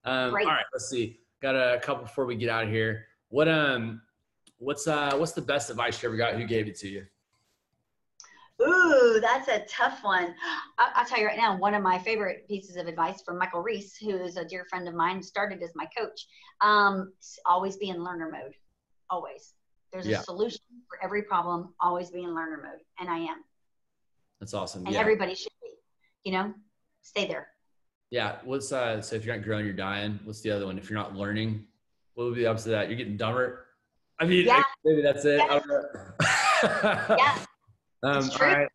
Um, 0.05 0.29
all 0.29 0.45
right, 0.45 0.65
let's 0.73 0.89
see. 0.89 1.19
Got 1.41 1.55
a 1.55 1.79
couple 1.79 2.03
before 2.03 2.25
we 2.25 2.35
get 2.35 2.49
out 2.49 2.63
of 2.63 2.69
here. 2.69 3.05
What, 3.29 3.47
um, 3.47 4.01
what's, 4.57 4.87
uh, 4.87 5.15
what's 5.15 5.31
the 5.31 5.41
best 5.41 5.69
advice 5.69 6.01
you 6.01 6.09
ever 6.09 6.17
got? 6.17 6.35
Who 6.35 6.45
gave 6.45 6.67
it 6.67 6.77
to 6.79 6.87
you? 6.87 7.05
Ooh, 8.61 9.19
that's 9.19 9.47
a 9.47 9.65
tough 9.67 10.03
one. 10.03 10.35
I, 10.77 11.01
will 11.01 11.09
tell 11.09 11.19
you 11.19 11.25
right 11.25 11.37
now, 11.37 11.57
one 11.57 11.73
of 11.73 11.81
my 11.81 11.97
favorite 11.97 12.47
pieces 12.47 12.75
of 12.75 12.85
advice 12.85 13.23
from 13.23 13.39
Michael 13.39 13.61
Reese, 13.61 13.97
who 13.97 14.17
is 14.17 14.37
a 14.37 14.45
dear 14.45 14.65
friend 14.65 14.87
of 14.87 14.93
mine, 14.93 15.23
started 15.23 15.63
as 15.63 15.71
my 15.73 15.87
coach. 15.97 16.27
Um, 16.59 17.11
always 17.47 17.77
be 17.77 17.89
in 17.89 18.03
learner 18.03 18.29
mode 18.31 18.53
always. 19.11 19.53
There's 19.91 20.07
yeah. 20.07 20.21
a 20.21 20.23
solution 20.23 20.61
for 20.89 21.03
every 21.03 21.23
problem, 21.23 21.73
always 21.79 22.09
be 22.09 22.23
in 22.23 22.33
learner 22.33 22.61
mode. 22.63 22.79
And 22.99 23.09
I 23.09 23.17
am. 23.17 23.43
That's 24.39 24.53
awesome. 24.53 24.85
And 24.85 24.95
yeah. 24.95 25.01
everybody 25.01 25.35
should 25.35 25.51
be, 25.61 25.69
you 26.23 26.31
know, 26.31 26.53
stay 27.01 27.27
there. 27.27 27.49
Yeah. 28.09 28.37
What's 28.43 28.71
uh 28.71 29.01
so 29.01 29.15
if 29.15 29.25
you're 29.25 29.35
not 29.35 29.43
growing, 29.43 29.65
you're 29.65 29.73
dying. 29.73 30.19
What's 30.23 30.41
the 30.41 30.51
other 30.51 30.65
one? 30.65 30.77
If 30.77 30.89
you're 30.89 30.97
not 30.97 31.15
learning, 31.15 31.65
what 32.15 32.25
would 32.25 32.35
be 32.35 32.41
the 32.41 32.49
opposite 32.49 32.69
of 32.69 32.71
that? 32.71 32.87
You're 32.87 32.97
getting 32.97 33.17
dumber. 33.17 33.65
I 34.19 34.25
mean, 34.25 34.45
yeah. 34.45 34.63
maybe 34.85 35.01
that's 35.01 35.25
it. 35.25 35.37
yeah. 35.39 35.59
um, 38.03 38.17
it's 38.25 38.35
true. 38.35 38.47
All 38.47 38.53
right. 38.53 38.69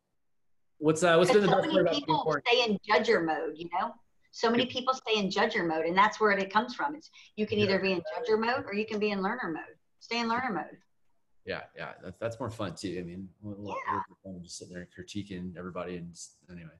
What's 0.78 1.02
uh 1.02 1.16
what's 1.16 1.32
been 1.32 1.42
the 1.42 1.48
so 1.48 1.62
best 1.62 1.70
part 1.72 1.92
people 1.92 2.36
stay 2.46 2.64
in 2.64 2.78
judger 2.88 3.24
mode, 3.24 3.54
you 3.56 3.68
know? 3.72 3.92
So 4.32 4.50
many 4.50 4.66
people 4.66 4.92
stay 4.92 5.18
in 5.18 5.30
judger 5.30 5.66
mode, 5.66 5.86
and 5.86 5.96
that's 5.96 6.20
where 6.20 6.30
it 6.32 6.52
comes 6.52 6.74
from. 6.74 6.94
It's 6.94 7.10
you 7.36 7.46
can 7.46 7.58
either 7.58 7.78
be 7.78 7.92
in 7.92 8.00
judger 8.00 8.38
mode 8.38 8.66
or 8.66 8.74
you 8.74 8.84
can 8.84 8.98
be 8.98 9.10
in 9.10 9.22
learner 9.22 9.50
mode 9.54 9.76
stay 10.00 10.20
in 10.20 10.28
learner 10.28 10.52
mode. 10.52 10.78
Yeah, 11.44 11.60
yeah, 11.76 11.92
that's 12.02 12.18
that's 12.18 12.40
more 12.40 12.50
fun 12.50 12.74
too. 12.74 12.96
I 12.98 13.04
mean, 13.04 13.28
we'll, 13.40 13.76
yeah. 13.88 14.00
we'll 14.24 14.40
just 14.40 14.58
sitting 14.58 14.74
there 14.74 14.88
critiquing 14.98 15.56
everybody, 15.56 15.96
and 15.96 16.10
just, 16.10 16.36
anyway, 16.50 16.70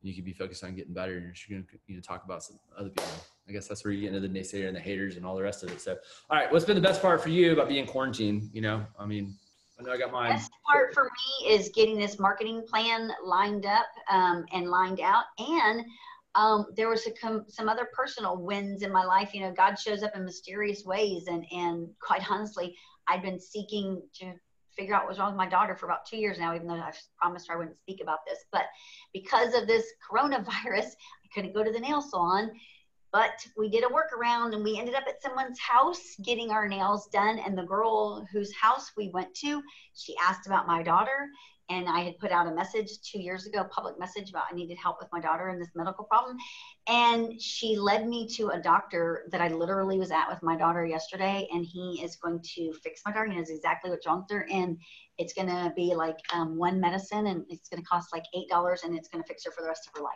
you 0.00 0.14
could 0.14 0.24
be 0.24 0.32
focused 0.32 0.62
on 0.62 0.76
getting 0.76 0.94
better, 0.94 1.16
and 1.16 1.34
you're 1.48 1.58
going 1.58 1.66
to 1.66 1.78
you 1.88 1.96
know 1.96 2.00
talk 2.00 2.24
about 2.24 2.44
some 2.44 2.58
other 2.78 2.90
people. 2.90 3.10
I 3.48 3.52
guess 3.52 3.66
that's 3.66 3.84
where 3.84 3.92
you 3.92 4.02
get 4.02 4.14
into 4.14 4.26
the 4.26 4.32
naysayer 4.32 4.68
and 4.68 4.76
the 4.76 4.80
haters 4.80 5.16
and 5.16 5.26
all 5.26 5.34
the 5.34 5.42
rest 5.42 5.64
of 5.64 5.70
it. 5.70 5.80
So, 5.80 5.96
all 6.30 6.38
right, 6.38 6.50
what's 6.52 6.64
been 6.64 6.76
the 6.76 6.82
best 6.82 7.02
part 7.02 7.20
for 7.20 7.30
you 7.30 7.52
about 7.52 7.68
being 7.68 7.84
quarantined? 7.84 8.50
You 8.52 8.62
know, 8.62 8.86
I 8.96 9.06
mean, 9.06 9.34
I 9.78 9.82
know 9.82 9.92
I 9.92 9.98
got 9.98 10.12
mine. 10.12 10.30
Best 10.30 10.52
part 10.70 10.94
for 10.94 11.04
me 11.04 11.48
is 11.48 11.70
getting 11.74 11.98
this 11.98 12.20
marketing 12.20 12.62
plan 12.68 13.10
lined 13.24 13.66
up 13.66 13.86
um, 14.08 14.44
and 14.52 14.70
lined 14.70 15.00
out, 15.00 15.24
and 15.38 15.84
um, 16.34 16.66
there 16.76 16.88
was 16.88 17.06
some, 17.20 17.44
some 17.48 17.68
other 17.68 17.88
personal 17.92 18.36
wins 18.36 18.82
in 18.82 18.92
my 18.92 19.04
life. 19.04 19.34
You 19.34 19.42
know, 19.42 19.52
God 19.52 19.78
shows 19.78 20.02
up 20.02 20.16
in 20.16 20.24
mysterious 20.24 20.84
ways. 20.84 21.26
And, 21.26 21.44
and 21.52 21.88
quite 22.00 22.28
honestly, 22.30 22.76
I'd 23.08 23.22
been 23.22 23.40
seeking 23.40 24.02
to 24.20 24.32
figure 24.76 24.94
out 24.94 25.02
what 25.02 25.10
was 25.10 25.18
wrong 25.18 25.32
with 25.32 25.36
my 25.36 25.48
daughter 25.48 25.76
for 25.76 25.86
about 25.86 26.06
two 26.06 26.16
years 26.16 26.38
now, 26.38 26.54
even 26.54 26.66
though 26.66 26.74
I've 26.74 26.98
promised 27.18 27.48
her 27.48 27.54
I 27.54 27.58
wouldn't 27.58 27.78
speak 27.78 28.00
about 28.02 28.20
this. 28.26 28.38
But 28.50 28.64
because 29.12 29.54
of 29.54 29.66
this 29.66 29.84
coronavirus, 30.10 30.86
I 30.86 31.28
couldn't 31.34 31.54
go 31.54 31.62
to 31.62 31.72
the 31.72 31.80
nail 31.80 32.00
salon. 32.00 32.50
But 33.12 33.46
we 33.58 33.68
did 33.68 33.84
a 33.84 33.88
workaround 33.88 34.54
and 34.54 34.64
we 34.64 34.78
ended 34.78 34.94
up 34.94 35.04
at 35.06 35.20
someone's 35.20 35.60
house 35.60 36.16
getting 36.24 36.50
our 36.50 36.66
nails 36.66 37.08
done. 37.08 37.38
And 37.38 37.58
the 37.58 37.62
girl 37.62 38.26
whose 38.32 38.54
house 38.54 38.90
we 38.96 39.10
went 39.10 39.34
to, 39.34 39.62
she 39.94 40.16
asked 40.16 40.46
about 40.46 40.66
my 40.66 40.82
daughter 40.82 41.28
and 41.70 41.88
I 41.88 42.00
had 42.00 42.18
put 42.18 42.32
out 42.32 42.46
a 42.46 42.54
message 42.54 43.00
two 43.02 43.20
years 43.20 43.46
ago, 43.46 43.64
public 43.70 43.98
message 43.98 44.30
about 44.30 44.44
I 44.50 44.54
needed 44.54 44.78
help 44.78 44.96
with 45.00 45.08
my 45.12 45.20
daughter 45.20 45.48
and 45.48 45.60
this 45.60 45.70
medical 45.74 46.04
problem. 46.04 46.36
And 46.86 47.40
she 47.40 47.76
led 47.76 48.06
me 48.06 48.28
to 48.36 48.48
a 48.48 48.60
doctor 48.60 49.26
that 49.30 49.40
I 49.40 49.48
literally 49.48 49.98
was 49.98 50.10
at 50.10 50.28
with 50.28 50.42
my 50.42 50.56
daughter 50.56 50.84
yesterday, 50.84 51.48
and 51.52 51.64
he 51.64 52.00
is 52.02 52.16
going 52.16 52.40
to 52.54 52.72
fix 52.82 53.02
my 53.06 53.12
daughter. 53.12 53.30
He 53.30 53.36
knows 53.36 53.50
exactly 53.50 53.90
what's 53.90 54.06
wrong 54.06 54.24
with 54.28 54.36
her, 54.36 54.46
and 54.50 54.78
it's 55.18 55.32
going 55.32 55.48
to 55.48 55.72
be 55.76 55.94
like 55.94 56.18
um, 56.32 56.56
one 56.56 56.80
medicine, 56.80 57.26
and 57.28 57.44
it's 57.48 57.68
going 57.68 57.82
to 57.82 57.88
cost 57.88 58.12
like 58.12 58.24
eight 58.34 58.48
dollars, 58.48 58.82
and 58.84 58.96
it's 58.96 59.08
going 59.08 59.22
to 59.22 59.28
fix 59.28 59.44
her 59.44 59.52
for 59.52 59.62
the 59.62 59.68
rest 59.68 59.86
of 59.86 59.94
her 59.96 60.02
life. 60.02 60.12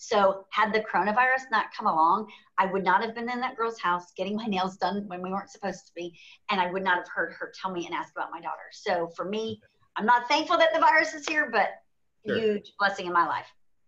So, 0.00 0.46
had 0.50 0.72
the 0.72 0.80
coronavirus 0.80 1.50
not 1.50 1.66
come 1.76 1.88
along, 1.88 2.30
I 2.56 2.66
would 2.66 2.84
not 2.84 3.02
have 3.02 3.16
been 3.16 3.28
in 3.28 3.40
that 3.40 3.56
girl's 3.56 3.80
house 3.80 4.12
getting 4.16 4.36
my 4.36 4.46
nails 4.46 4.76
done 4.76 5.02
when 5.08 5.20
we 5.20 5.30
weren't 5.30 5.50
supposed 5.50 5.86
to 5.88 5.92
be, 5.94 6.16
and 6.50 6.60
I 6.60 6.70
would 6.70 6.84
not 6.84 6.98
have 6.98 7.08
heard 7.08 7.32
her 7.32 7.52
tell 7.60 7.72
me 7.72 7.84
and 7.84 7.94
ask 7.94 8.12
about 8.16 8.30
my 8.30 8.40
daughter. 8.40 8.70
So, 8.70 9.08
for 9.16 9.24
me, 9.24 9.60
I'm 9.98 10.06
not 10.06 10.28
thankful 10.28 10.56
that 10.58 10.72
the 10.72 10.78
virus 10.78 11.12
is 11.12 11.26
here, 11.26 11.50
but 11.50 11.70
sure. 12.24 12.38
huge 12.38 12.72
blessing 12.78 13.06
in 13.06 13.12
my 13.12 13.26
life. 13.26 13.46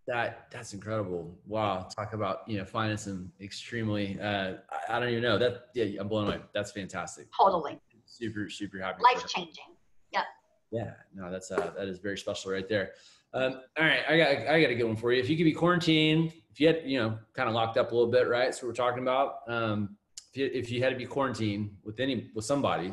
That 0.09 0.49
that's 0.51 0.75
incredible. 0.75 1.39
Wow. 1.47 1.89
Talk 1.97 2.15
about, 2.15 2.41
you 2.49 2.59
know, 2.59 2.65
finding 2.65 2.99
some 2.99 3.31
extremely 3.41 4.19
uh 4.21 4.55
I, 4.89 4.97
I 4.97 5.01
don't 5.01 5.11
even 5.11 5.23
know. 5.23 5.39
That 5.39 5.67
yeah, 5.75 6.01
I'm 6.01 6.09
blown 6.09 6.27
away. 6.27 6.41
That's 6.53 6.73
fantastic. 6.73 7.29
Totally. 7.41 7.79
Super, 8.07 8.51
super 8.51 8.79
happy. 8.81 9.03
Life 9.05 9.25
changing. 9.29 9.71
Yep. 10.13 10.25
Yeah, 10.73 10.91
no, 11.15 11.31
that's 11.31 11.53
uh 11.53 11.71
that 11.77 11.87
is 11.87 12.01
very 12.01 12.19
special 12.19 12.51
right 12.51 12.69
there. 12.69 12.91
Um, 13.33 13.61
all 13.79 13.85
right, 13.85 14.03
I 14.09 14.17
got 14.17 14.29
I 14.49 14.61
got 14.61 14.71
a 14.71 14.75
good 14.75 14.85
one 14.85 14.97
for 14.97 15.13
you. 15.13 15.21
If 15.21 15.31
you 15.31 15.37
could 15.37 15.45
be 15.45 15.53
quarantined, 15.53 16.33
if 16.51 16.59
you 16.59 16.67
had 16.67 16.83
you 16.85 16.99
know 16.99 17.17
kind 17.35 17.49
of 17.49 17.55
locked 17.55 17.77
up 17.77 17.93
a 17.93 17.95
little 17.95 18.11
bit, 18.11 18.27
right? 18.29 18.53
So 18.53 18.67
we're 18.67 18.73
talking 18.73 19.03
about 19.03 19.35
um, 19.47 19.97
if 20.33 20.37
you, 20.37 20.51
if 20.53 20.73
you 20.73 20.83
had 20.83 20.91
to 20.91 20.97
be 20.97 21.07
quarantined 21.07 21.71
with 21.85 22.01
any 22.01 22.31
with 22.35 22.45
somebody, 22.45 22.93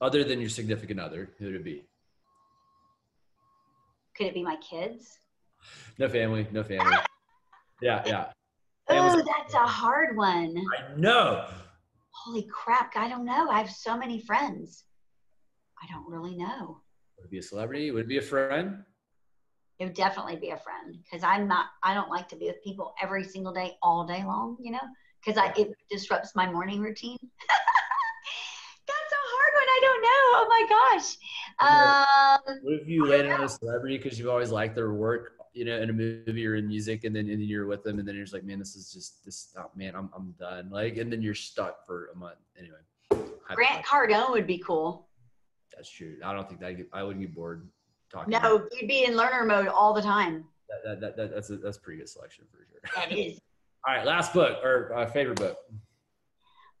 Other 0.00 0.24
than 0.24 0.40
your 0.40 0.48
significant 0.48 0.98
other, 0.98 1.30
who 1.38 1.44
would 1.46 1.56
it 1.56 1.64
be? 1.64 1.84
Could 4.20 4.26
it 4.26 4.34
be 4.34 4.42
my 4.42 4.56
kids? 4.56 5.18
No 5.98 6.06
family, 6.06 6.46
no 6.52 6.62
family. 6.62 6.92
yeah, 7.80 8.02
yeah. 8.04 8.26
Oh, 8.90 9.16
that's 9.16 9.54
a 9.54 9.66
hard 9.66 10.14
one. 10.14 10.54
I 10.58 10.94
know. 10.94 11.46
Holy 12.10 12.42
crap. 12.42 12.94
I 12.96 13.08
don't 13.08 13.24
know. 13.24 13.48
I 13.48 13.60
have 13.60 13.70
so 13.70 13.96
many 13.96 14.20
friends. 14.20 14.84
I 15.82 15.90
don't 15.90 16.06
really 16.06 16.36
know. 16.36 16.82
Would 17.16 17.24
it 17.24 17.30
be 17.30 17.38
a 17.38 17.42
celebrity? 17.42 17.90
Would 17.92 18.04
it 18.04 18.08
be 18.08 18.18
a 18.18 18.22
friend? 18.22 18.84
It 19.78 19.86
would 19.86 19.94
definitely 19.94 20.36
be 20.36 20.50
a 20.50 20.58
friend 20.58 20.98
because 21.02 21.24
I'm 21.24 21.48
not, 21.48 21.68
I 21.82 21.94
don't 21.94 22.10
like 22.10 22.28
to 22.28 22.36
be 22.36 22.44
with 22.44 22.62
people 22.62 22.92
every 23.02 23.24
single 23.24 23.54
day, 23.54 23.78
all 23.80 24.06
day 24.06 24.22
long, 24.22 24.58
you 24.60 24.72
know, 24.72 24.84
because 25.24 25.38
I 25.38 25.50
it 25.56 25.70
disrupts 25.88 26.36
my 26.36 26.44
morning 26.52 26.80
routine. 26.80 27.16
that's 28.86 29.12
a 29.12 29.24
hard 29.32 29.52
one. 29.54 29.66
I 29.66 29.80
don't 29.80 30.02
know. 30.02 30.08
Oh 30.34 30.46
my 30.50 30.66
gosh. 30.68 31.16
Um, 31.60 32.58
What 32.62 32.74
if 32.74 32.88
you 32.88 33.06
landed 33.06 33.32
on 33.32 33.44
a 33.44 33.48
celebrity 33.48 33.98
because 33.98 34.18
you've 34.18 34.28
always 34.28 34.50
liked 34.50 34.74
their 34.74 34.92
work, 34.92 35.32
you 35.52 35.64
know, 35.64 35.76
in 35.76 35.90
a 35.90 35.92
movie 35.92 36.46
or 36.46 36.54
in 36.54 36.66
music, 36.68 37.04
and 37.04 37.14
then 37.14 37.28
and 37.28 37.40
then 37.40 37.48
you're 37.48 37.66
with 37.66 37.82
them, 37.84 37.98
and 37.98 38.08
then 38.08 38.14
you're 38.14 38.24
just 38.24 38.34
like, 38.34 38.44
man, 38.44 38.58
this 38.58 38.76
is 38.76 38.92
just 38.92 39.24
this. 39.24 39.54
Oh, 39.58 39.70
man, 39.74 39.94
I'm 39.94 40.10
I'm 40.16 40.34
done. 40.38 40.70
Like, 40.70 40.96
and 40.96 41.12
then 41.12 41.22
you're 41.22 41.34
stuck 41.34 41.86
for 41.86 42.10
a 42.14 42.16
month. 42.16 42.38
Anyway, 42.58 42.78
Grant 43.54 43.84
Cardone 43.84 44.30
would 44.30 44.46
be 44.46 44.58
cool. 44.58 45.08
That's 45.74 45.90
true. 45.90 46.16
I 46.24 46.32
don't 46.32 46.48
think 46.48 46.60
that 46.60 46.86
I 46.92 47.02
wouldn't 47.02 47.24
get 47.24 47.34
bored 47.34 47.68
talking. 48.12 48.30
No, 48.30 48.66
you'd 48.72 48.88
be 48.88 49.04
in 49.04 49.16
learner 49.16 49.44
mode 49.44 49.68
all 49.68 49.92
the 49.92 50.02
time. 50.02 50.44
that, 50.68 50.82
that, 50.84 51.00
that, 51.00 51.16
that, 51.16 51.34
that's 51.34 51.50
a, 51.50 51.56
that's 51.56 51.76
a 51.76 51.80
pretty 51.80 51.98
good 51.98 52.08
selection 52.08 52.44
for 52.50 52.58
sure. 52.58 52.80
That 52.96 53.16
is. 53.16 53.38
All 53.86 53.94
right, 53.94 54.06
last 54.06 54.32
book 54.34 54.58
or 54.62 54.94
uh, 54.94 55.06
favorite 55.06 55.38
book. 55.38 55.56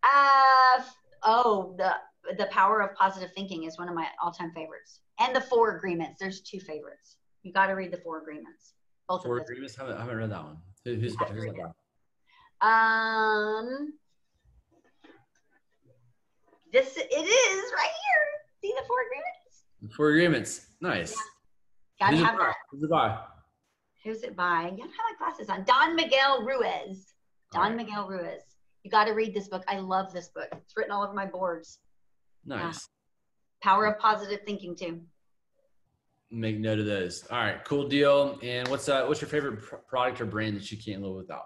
Uh, 0.02 0.82
oh, 1.22 1.74
the 1.78 1.94
the 2.38 2.46
power 2.46 2.80
of 2.80 2.94
positive 2.94 3.30
thinking 3.34 3.64
is 3.64 3.78
one 3.78 3.88
of 3.88 3.94
my 3.94 4.06
all 4.22 4.30
time 4.30 4.52
favorites, 4.54 5.00
and 5.18 5.34
the 5.34 5.40
Four 5.40 5.76
Agreements. 5.76 6.18
There's 6.20 6.40
two 6.40 6.60
favorites. 6.60 7.16
You 7.42 7.52
got 7.52 7.66
to 7.66 7.72
read 7.72 7.92
the 7.92 7.98
Four 7.98 8.20
Agreements. 8.20 8.74
Both 9.08 9.24
Four 9.24 9.38
of. 9.38 9.42
Agreements. 9.42 9.78
I 9.78 9.82
haven't, 9.82 9.96
I 9.96 10.00
haven't 10.00 10.16
read 10.16 10.30
that 10.30 10.44
one. 10.44 10.56
Who, 10.84 10.94
who's 10.94 11.14
who's 11.14 11.44
read 11.44 11.54
that 11.54 11.60
it. 11.60 11.66
by? 12.60 12.68
Um, 13.58 13.92
this 16.72 16.96
it 16.96 17.12
is 17.12 17.72
right 17.72 17.90
here. 17.90 18.26
See 18.60 18.74
the 18.78 18.86
Four 18.86 18.96
Agreements? 19.06 19.96
Four 19.96 20.08
Agreements. 20.10 20.66
Nice. 20.80 21.16
Got 21.98 22.10
to 22.10 22.16
Who's 22.16 22.20
it 22.20 22.26
have 22.26 22.38
by? 22.38 22.44
that. 22.44 22.54
Who's 22.70 22.82
it 22.82 22.90
by? 22.90 23.18
Who's 24.04 24.22
it 24.22 24.36
by? 24.36 24.62
You 24.62 24.78
gotta 24.78 24.82
have 24.82 24.90
my 24.90 25.14
glasses 25.18 25.50
on. 25.50 25.64
Don 25.64 25.94
Miguel 25.94 26.42
Ruiz. 26.42 27.12
Don 27.52 27.62
right. 27.62 27.76
Miguel 27.76 28.08
Ruiz. 28.08 28.42
You 28.82 28.90
got 28.90 29.04
to 29.04 29.12
read 29.12 29.34
this 29.34 29.48
book. 29.48 29.62
I 29.68 29.78
love 29.78 30.12
this 30.12 30.28
book. 30.28 30.48
It's 30.52 30.74
written 30.76 30.92
all 30.92 31.02
over 31.02 31.12
my 31.12 31.26
boards. 31.26 31.78
Nice. 32.44 32.88
Power 33.62 33.86
of 33.86 33.98
positive 33.98 34.40
thinking 34.46 34.74
too. 34.74 35.00
Make 36.30 36.58
note 36.58 36.78
of 36.78 36.86
those. 36.86 37.26
All 37.30 37.38
right, 37.38 37.62
cool 37.64 37.88
deal. 37.88 38.38
And 38.42 38.68
what's 38.68 38.88
uh 38.88 39.04
what's 39.06 39.20
your 39.20 39.28
favorite 39.28 39.62
pr- 39.62 39.76
product 39.76 40.20
or 40.20 40.26
brand 40.26 40.56
that 40.56 40.70
you 40.70 40.78
can't 40.78 41.02
live 41.02 41.14
without? 41.14 41.44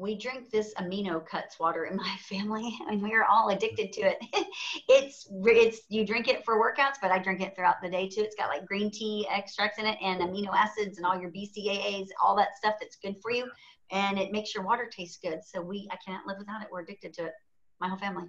we 0.00 0.16
drink 0.16 0.50
this 0.50 0.72
amino 0.78 1.24
cuts 1.24 1.60
water 1.60 1.84
in 1.84 1.96
my 1.96 2.16
family 2.20 2.74
and 2.88 3.02
we're 3.02 3.24
all 3.24 3.50
addicted 3.50 3.92
to 3.92 4.00
it 4.00 4.18
it's 4.88 5.28
it's 5.30 5.82
you 5.88 6.06
drink 6.06 6.26
it 6.26 6.44
for 6.44 6.58
workouts 6.58 6.96
but 7.02 7.10
i 7.10 7.18
drink 7.18 7.40
it 7.40 7.54
throughout 7.54 7.76
the 7.82 7.88
day 7.88 8.08
too 8.08 8.22
it's 8.22 8.34
got 8.34 8.48
like 8.48 8.66
green 8.66 8.90
tea 8.90 9.28
extracts 9.30 9.78
in 9.78 9.86
it 9.86 9.98
and 10.02 10.20
amino 10.22 10.52
acids 10.54 10.96
and 10.96 11.06
all 11.06 11.20
your 11.20 11.30
bcaas 11.30 12.08
all 12.22 12.34
that 12.34 12.56
stuff 12.56 12.74
that's 12.80 12.96
good 12.96 13.16
for 13.22 13.30
you 13.30 13.46
and 13.90 14.18
it 14.18 14.32
makes 14.32 14.54
your 14.54 14.64
water 14.64 14.88
taste 14.90 15.20
good 15.22 15.40
so 15.44 15.60
we 15.60 15.86
i 15.92 15.96
can't 16.04 16.26
live 16.26 16.38
without 16.38 16.62
it 16.62 16.68
we're 16.72 16.80
addicted 16.80 17.12
to 17.12 17.26
it 17.26 17.32
my 17.80 17.88
whole 17.88 17.98
family 17.98 18.24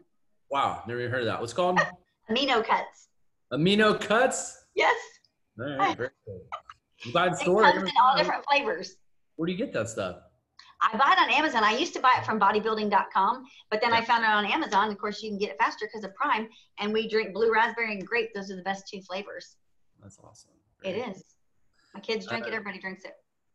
Wow, 0.51 0.83
never 0.87 0.99
even 0.99 1.11
heard 1.11 1.21
of 1.21 1.27
that. 1.27 1.39
What's 1.39 1.53
it 1.53 1.55
called? 1.55 1.79
amino 2.29 2.63
cuts 2.65 3.09
Amino 3.51 3.99
cuts. 3.99 4.65
yes 4.75 4.95
All 5.59 5.77
right, 5.77 5.97
cool. 5.97 6.41
I'm 7.05 7.11
glad 7.11 7.33
it 7.33 7.39
comes 7.45 7.89
in 7.89 7.91
all 8.01 8.17
different 8.17 8.43
flavors 8.49 8.97
Where 9.37 9.47
do 9.47 9.51
you 9.51 9.57
get 9.57 9.73
that 9.73 9.89
stuff? 9.89 10.17
I 10.81 10.97
buy 10.97 11.13
it 11.13 11.19
on 11.19 11.31
Amazon. 11.31 11.63
I 11.63 11.77
used 11.77 11.93
to 11.93 11.99
buy 11.99 12.11
it 12.17 12.25
from 12.25 12.39
bodybuilding.com, 12.39 13.45
but 13.69 13.81
then 13.81 13.93
I 13.93 14.03
found 14.03 14.23
it 14.23 14.29
on 14.29 14.45
Amazon. 14.45 14.89
Of 14.89 14.97
course, 14.97 15.21
you 15.21 15.29
can 15.29 15.37
get 15.37 15.51
it 15.51 15.57
faster 15.59 15.85
because 15.85 16.03
of 16.03 16.15
Prime. 16.15 16.49
And 16.79 16.91
we 16.91 17.07
drink 17.07 17.35
blue 17.35 17.53
raspberry 17.53 17.93
and 17.93 18.05
grape. 18.05 18.29
Those 18.33 18.49
are 18.49 18.55
the 18.55 18.63
best 18.63 18.87
two 18.87 18.99
flavors. 19.01 19.57
That's 20.01 20.17
awesome. 20.23 20.49
It 20.83 20.95
is. 20.95 21.23
My 21.93 21.99
kids 21.99 22.25
drink 22.25 22.47
it. 22.47 22.53
Uh, 22.53 22.55
Everybody 22.55 22.79
drinks 22.79 23.05
it. 23.05 23.13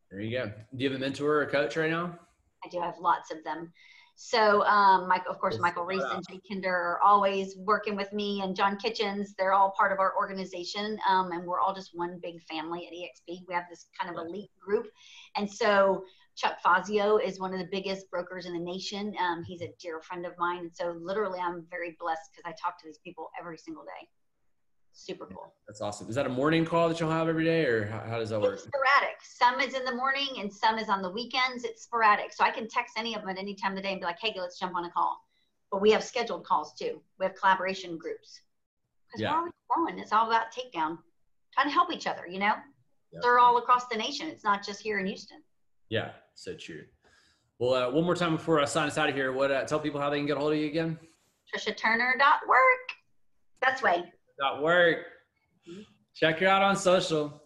There 0.09 0.21
you 0.21 0.39
go. 0.39 0.47
Do 0.47 0.85
you 0.85 0.91
have 0.91 0.97
a 0.97 1.01
mentor 1.01 1.39
or 1.39 1.43
a 1.43 1.51
coach 1.51 1.77
right 1.77 1.91
now? 1.91 2.17
I 2.65 2.69
do 2.69 2.81
have 2.81 2.95
lots 3.01 3.33
of 3.33 3.43
them. 3.43 3.73
So, 4.19 4.65
um, 4.65 5.09
Mike, 5.09 5.25
of 5.29 5.39
course, 5.39 5.59
Michael 5.59 5.85
Reese 5.85 6.03
and 6.03 6.25
Jay 6.27 6.41
Kinder 6.49 6.73
are 6.73 7.01
always 7.03 7.55
working 7.59 7.97
with 7.97 8.11
me, 8.15 8.41
and 8.41 8.57
John 8.57 8.79
Kitchens. 8.79 9.35
They're 9.37 9.53
all 9.53 9.75
part 9.77 9.93
of 9.93 9.99
our 9.99 10.17
organization, 10.17 10.99
um, 11.07 11.33
and 11.33 11.45
we're 11.45 11.61
all 11.61 11.75
just 11.75 11.91
one 11.93 12.19
big 12.23 12.43
family 12.45 12.87
at 12.87 12.95
EXP. 12.95 13.43
We 13.47 13.53
have 13.53 13.65
this 13.69 13.87
kind 13.99 14.11
of 14.11 14.27
elite 14.27 14.51
group, 14.59 14.87
and 15.37 15.51
so 15.51 16.07
Chuck 16.35 16.63
Fazio 16.63 17.19
is 17.19 17.39
one 17.39 17.53
of 17.53 17.61
the 17.61 17.69
biggest 17.71 18.11
brokers 18.11 18.47
in 18.47 18.55
the 18.55 18.59
nation. 18.59 19.15
Um, 19.21 19.45
he's 19.45 19.61
a 19.61 19.69
dear 19.79 20.01
friend 20.01 20.25
of 20.25 20.33
mine, 20.39 20.61
and 20.61 20.75
so 20.75 20.97
literally, 20.99 21.39
I'm 21.39 21.67
very 21.71 21.95
blessed 22.01 22.31
because 22.35 22.51
I 22.51 22.55
talk 22.59 22.81
to 22.81 22.87
these 22.87 22.99
people 23.05 23.31
every 23.39 23.59
single 23.59 23.85
day. 23.85 24.09
Super 24.99 25.27
cool. 25.27 25.53
That's 25.69 25.83
awesome. 25.83 26.09
Is 26.09 26.15
that 26.15 26.25
a 26.25 26.31
morning 26.31 26.65
call 26.65 26.89
that 26.89 26.99
you'll 26.99 27.11
have 27.11 27.29
every 27.29 27.45
day, 27.45 27.67
or 27.67 27.87
how, 27.87 28.01
how 28.01 28.19
does 28.19 28.31
that 28.31 28.41
work? 28.41 28.55
It's 28.55 28.63
sporadic. 28.63 29.17
Some 29.23 29.61
is 29.61 29.75
in 29.75 29.85
the 29.85 29.95
morning 29.95 30.29
and 30.41 30.51
some 30.53 30.79
is 30.79 30.89
on 30.89 31.03
the 31.03 31.11
weekends. 31.11 31.65
It's 31.65 31.83
sporadic. 31.83 32.33
So 32.33 32.45
I 32.45 32.51
can 32.51 32.67
text 32.67 32.95
any 32.97 33.15
of 33.15 33.21
them 33.21 33.29
at 33.29 33.39
any 33.39 33.55
time 33.55 33.73
of 33.73 33.77
the 33.77 33.83
day 33.83 33.93
and 33.93 34.01
be 34.01 34.07
like, 34.07 34.17
hey, 34.21 34.35
let's 34.39 34.59
jump 34.59 34.75
on 34.75 34.87
a 34.87 34.91
call. 34.91 35.21
But 35.71 35.83
we 35.83 35.91
have 35.93 36.03
scheduled 36.03 36.45
calls 36.45 36.73
too. 36.79 37.03
We 37.19 37.27
have 37.27 37.35
collaboration 37.35 37.99
groups. 37.99 38.41
Because 39.07 39.21
Yeah. 39.21 39.33
we're 39.33 39.39
always 39.39 39.53
growing. 39.69 39.99
It's 39.99 40.13
all 40.13 40.27
about 40.29 40.47
takedown, 40.51 40.97
trying 41.53 41.67
to 41.69 41.73
help 41.75 41.93
each 41.93 42.07
other, 42.07 42.27
you 42.27 42.39
know? 42.39 42.55
Yeah. 43.13 43.19
They're 43.23 43.39
all 43.39 43.59
across 43.59 43.87
the 43.89 43.97
nation. 43.97 44.29
It's 44.29 44.45
not 44.45 44.65
just 44.65 44.81
here 44.81 44.99
in 44.99 45.07
Houston. 45.07 45.43
Yeah, 45.91 46.13
so 46.35 46.55
true. 46.55 46.85
Well, 47.59 47.75
uh, 47.75 47.91
one 47.91 48.05
more 48.05 48.17
time 48.17 48.35
before 48.35 48.61
I 48.61 48.65
sign 48.65 48.89
us 48.89 48.97
out 48.97 49.11
of 49.11 49.15
here, 49.15 49.31
what 49.33 49.51
uh, 49.51 49.65
tell 49.65 49.79
people 49.79 50.01
how 50.01 50.09
they 50.09 50.17
can 50.19 50.27
get 50.27 50.37
a 50.39 50.41
hold 50.41 50.53
of 50.53 50.59
you 50.59 50.67
again? 50.67 50.99
TriciaTurner.work. 51.55 52.89
Best 53.61 53.83
way. 53.83 54.13
Dot 54.39 54.63
work. 54.63 54.99
Check 56.15 56.39
her 56.41 56.47
out 56.47 56.63
on 56.63 56.77
social. 56.77 57.43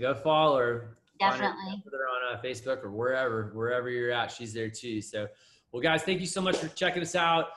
Go 0.00 0.14
follow 0.14 0.58
her. 0.58 0.96
Find 1.20 1.40
her 1.40 1.48
on 1.48 2.36
uh, 2.36 2.42
Facebook 2.42 2.82
or 2.82 2.90
wherever, 2.90 3.52
wherever 3.54 3.88
you're 3.90 4.10
at, 4.10 4.32
she's 4.32 4.52
there 4.52 4.70
too. 4.70 5.00
So, 5.00 5.28
well, 5.70 5.82
guys, 5.82 6.02
thank 6.02 6.20
you 6.20 6.26
so 6.26 6.40
much 6.40 6.56
for 6.56 6.68
checking 6.68 7.02
us 7.02 7.14
out. 7.14 7.48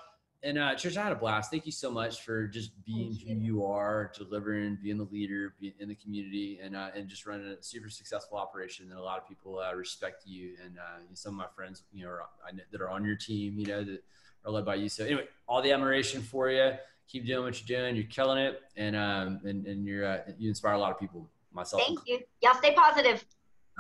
And 0.44 0.60
uh, 0.60 0.76
Trish, 0.76 0.96
I 0.96 1.04
had 1.04 1.12
a 1.12 1.16
blast. 1.16 1.50
Thank 1.50 1.66
you 1.66 1.72
so 1.72 1.90
much 1.90 2.22
for 2.22 2.46
just 2.46 2.72
being 2.86 3.16
who 3.16 3.34
you 3.34 3.66
are, 3.66 4.12
delivering, 4.16 4.78
being 4.84 4.98
the 4.98 5.06
leader 5.06 5.56
being 5.60 5.74
in 5.80 5.90
the 5.90 5.96
community, 5.96 6.60
and 6.62 6.76
uh, 6.76 6.90
and 6.96 7.08
just 7.08 7.26
running 7.26 7.48
a 7.48 7.64
super 7.64 7.90
successful 7.90 8.38
operation. 8.38 8.92
And 8.92 9.00
a 9.00 9.02
lot 9.02 9.18
of 9.18 9.28
people 9.28 9.58
uh, 9.58 9.74
respect 9.74 10.24
you, 10.28 10.54
and 10.64 10.78
uh, 10.78 11.02
some 11.16 11.34
of 11.34 11.38
my 11.38 11.48
friends, 11.56 11.82
you 11.92 12.04
know, 12.06 12.12
are, 12.12 12.22
I 12.48 12.52
know, 12.52 12.62
that 12.72 12.80
are 12.80 12.90
on 12.92 13.04
your 13.04 13.16
team, 13.16 13.58
you 13.58 13.66
know, 13.66 13.84
that 13.84 14.04
are 14.46 14.52
led 14.52 14.66
by 14.66 14.76
you. 14.76 14.88
So 14.88 15.04
anyway, 15.04 15.28
all 15.48 15.64
the 15.64 15.72
admiration 15.72 16.22
for 16.22 16.52
you. 16.52 16.74
Keep 17.08 17.26
doing 17.28 17.44
what 17.44 17.60
you're 17.60 17.80
doing. 17.80 17.96
You're 17.96 18.06
killing 18.06 18.38
it, 18.38 18.62
and 18.76 18.96
um, 18.96 19.40
and 19.44 19.66
and 19.66 19.86
you're 19.86 20.06
uh, 20.06 20.20
you 20.38 20.50
inspire 20.50 20.74
a 20.74 20.80
lot 20.80 20.92
of 20.92 21.00
people. 21.00 21.30
Myself, 21.54 21.84
Thank 21.86 22.00
you. 22.06 22.20
Y'all 22.42 22.56
stay 22.56 22.74
positive. 22.74 23.24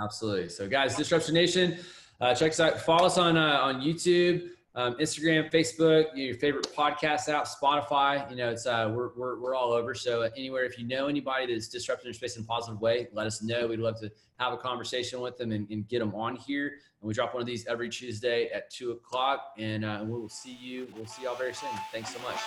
Absolutely. 0.02 0.50
So, 0.50 0.68
guys, 0.68 0.96
Disruption 0.96 1.34
Nation, 1.34 1.78
uh, 2.22 2.34
check 2.34 2.52
us 2.52 2.60
out. 2.60 2.80
Follow 2.80 3.08
us 3.08 3.18
on 3.18 3.38
uh, 3.38 3.60
on 3.62 3.82
YouTube, 3.82 4.50
um, 4.76 4.96
Instagram, 4.96 5.52
Facebook, 5.52 6.08
your 6.16 6.36
favorite 6.36 6.68
podcast 6.76 7.30
app, 7.30 7.48
Spotify. 7.48 8.30
You 8.30 8.36
know, 8.36 8.50
it's 8.50 8.66
uh, 8.66 8.92
we're, 8.94 9.10
we're 9.16 9.40
we're 9.40 9.56
all 9.56 9.72
over. 9.72 9.94
So, 9.94 10.24
uh, 10.24 10.30
anywhere 10.36 10.66
if 10.66 10.78
you 10.78 10.86
know 10.86 11.08
anybody 11.08 11.54
that's 11.54 11.70
disrupting 11.70 12.08
their 12.08 12.14
space 12.14 12.36
in 12.36 12.44
a 12.44 12.46
positive 12.46 12.82
way, 12.82 13.08
let 13.14 13.26
us 13.26 13.42
know. 13.42 13.68
We'd 13.68 13.80
love 13.80 14.00
to 14.02 14.12
have 14.38 14.54
a 14.54 14.58
conversation 14.58 15.22
with 15.22 15.38
them 15.38 15.52
and, 15.52 15.70
and 15.70 15.88
get 15.88 16.00
them 16.00 16.14
on 16.14 16.36
here. 16.36 16.68
And 17.02 17.08
we 17.08 17.14
drop 17.14 17.34
one 17.34 17.42
of 17.42 17.48
these 17.48 17.66
every 17.68 17.90
Tuesday 17.90 18.50
at 18.50 18.70
two 18.70 18.92
o'clock. 18.92 19.54
And 19.58 19.86
uh, 19.86 20.02
we 20.04 20.12
will 20.12 20.30
see 20.30 20.58
you. 20.60 20.88
We'll 20.96 21.06
see 21.06 21.24
y'all 21.24 21.36
very 21.36 21.54
soon. 21.54 21.70
Thanks 21.92 22.14
so 22.14 22.22
much. 22.22 22.38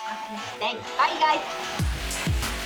Thanks. 0.59 0.81
Bye, 0.97 1.11
you 1.13 1.19
guys. 1.19 2.65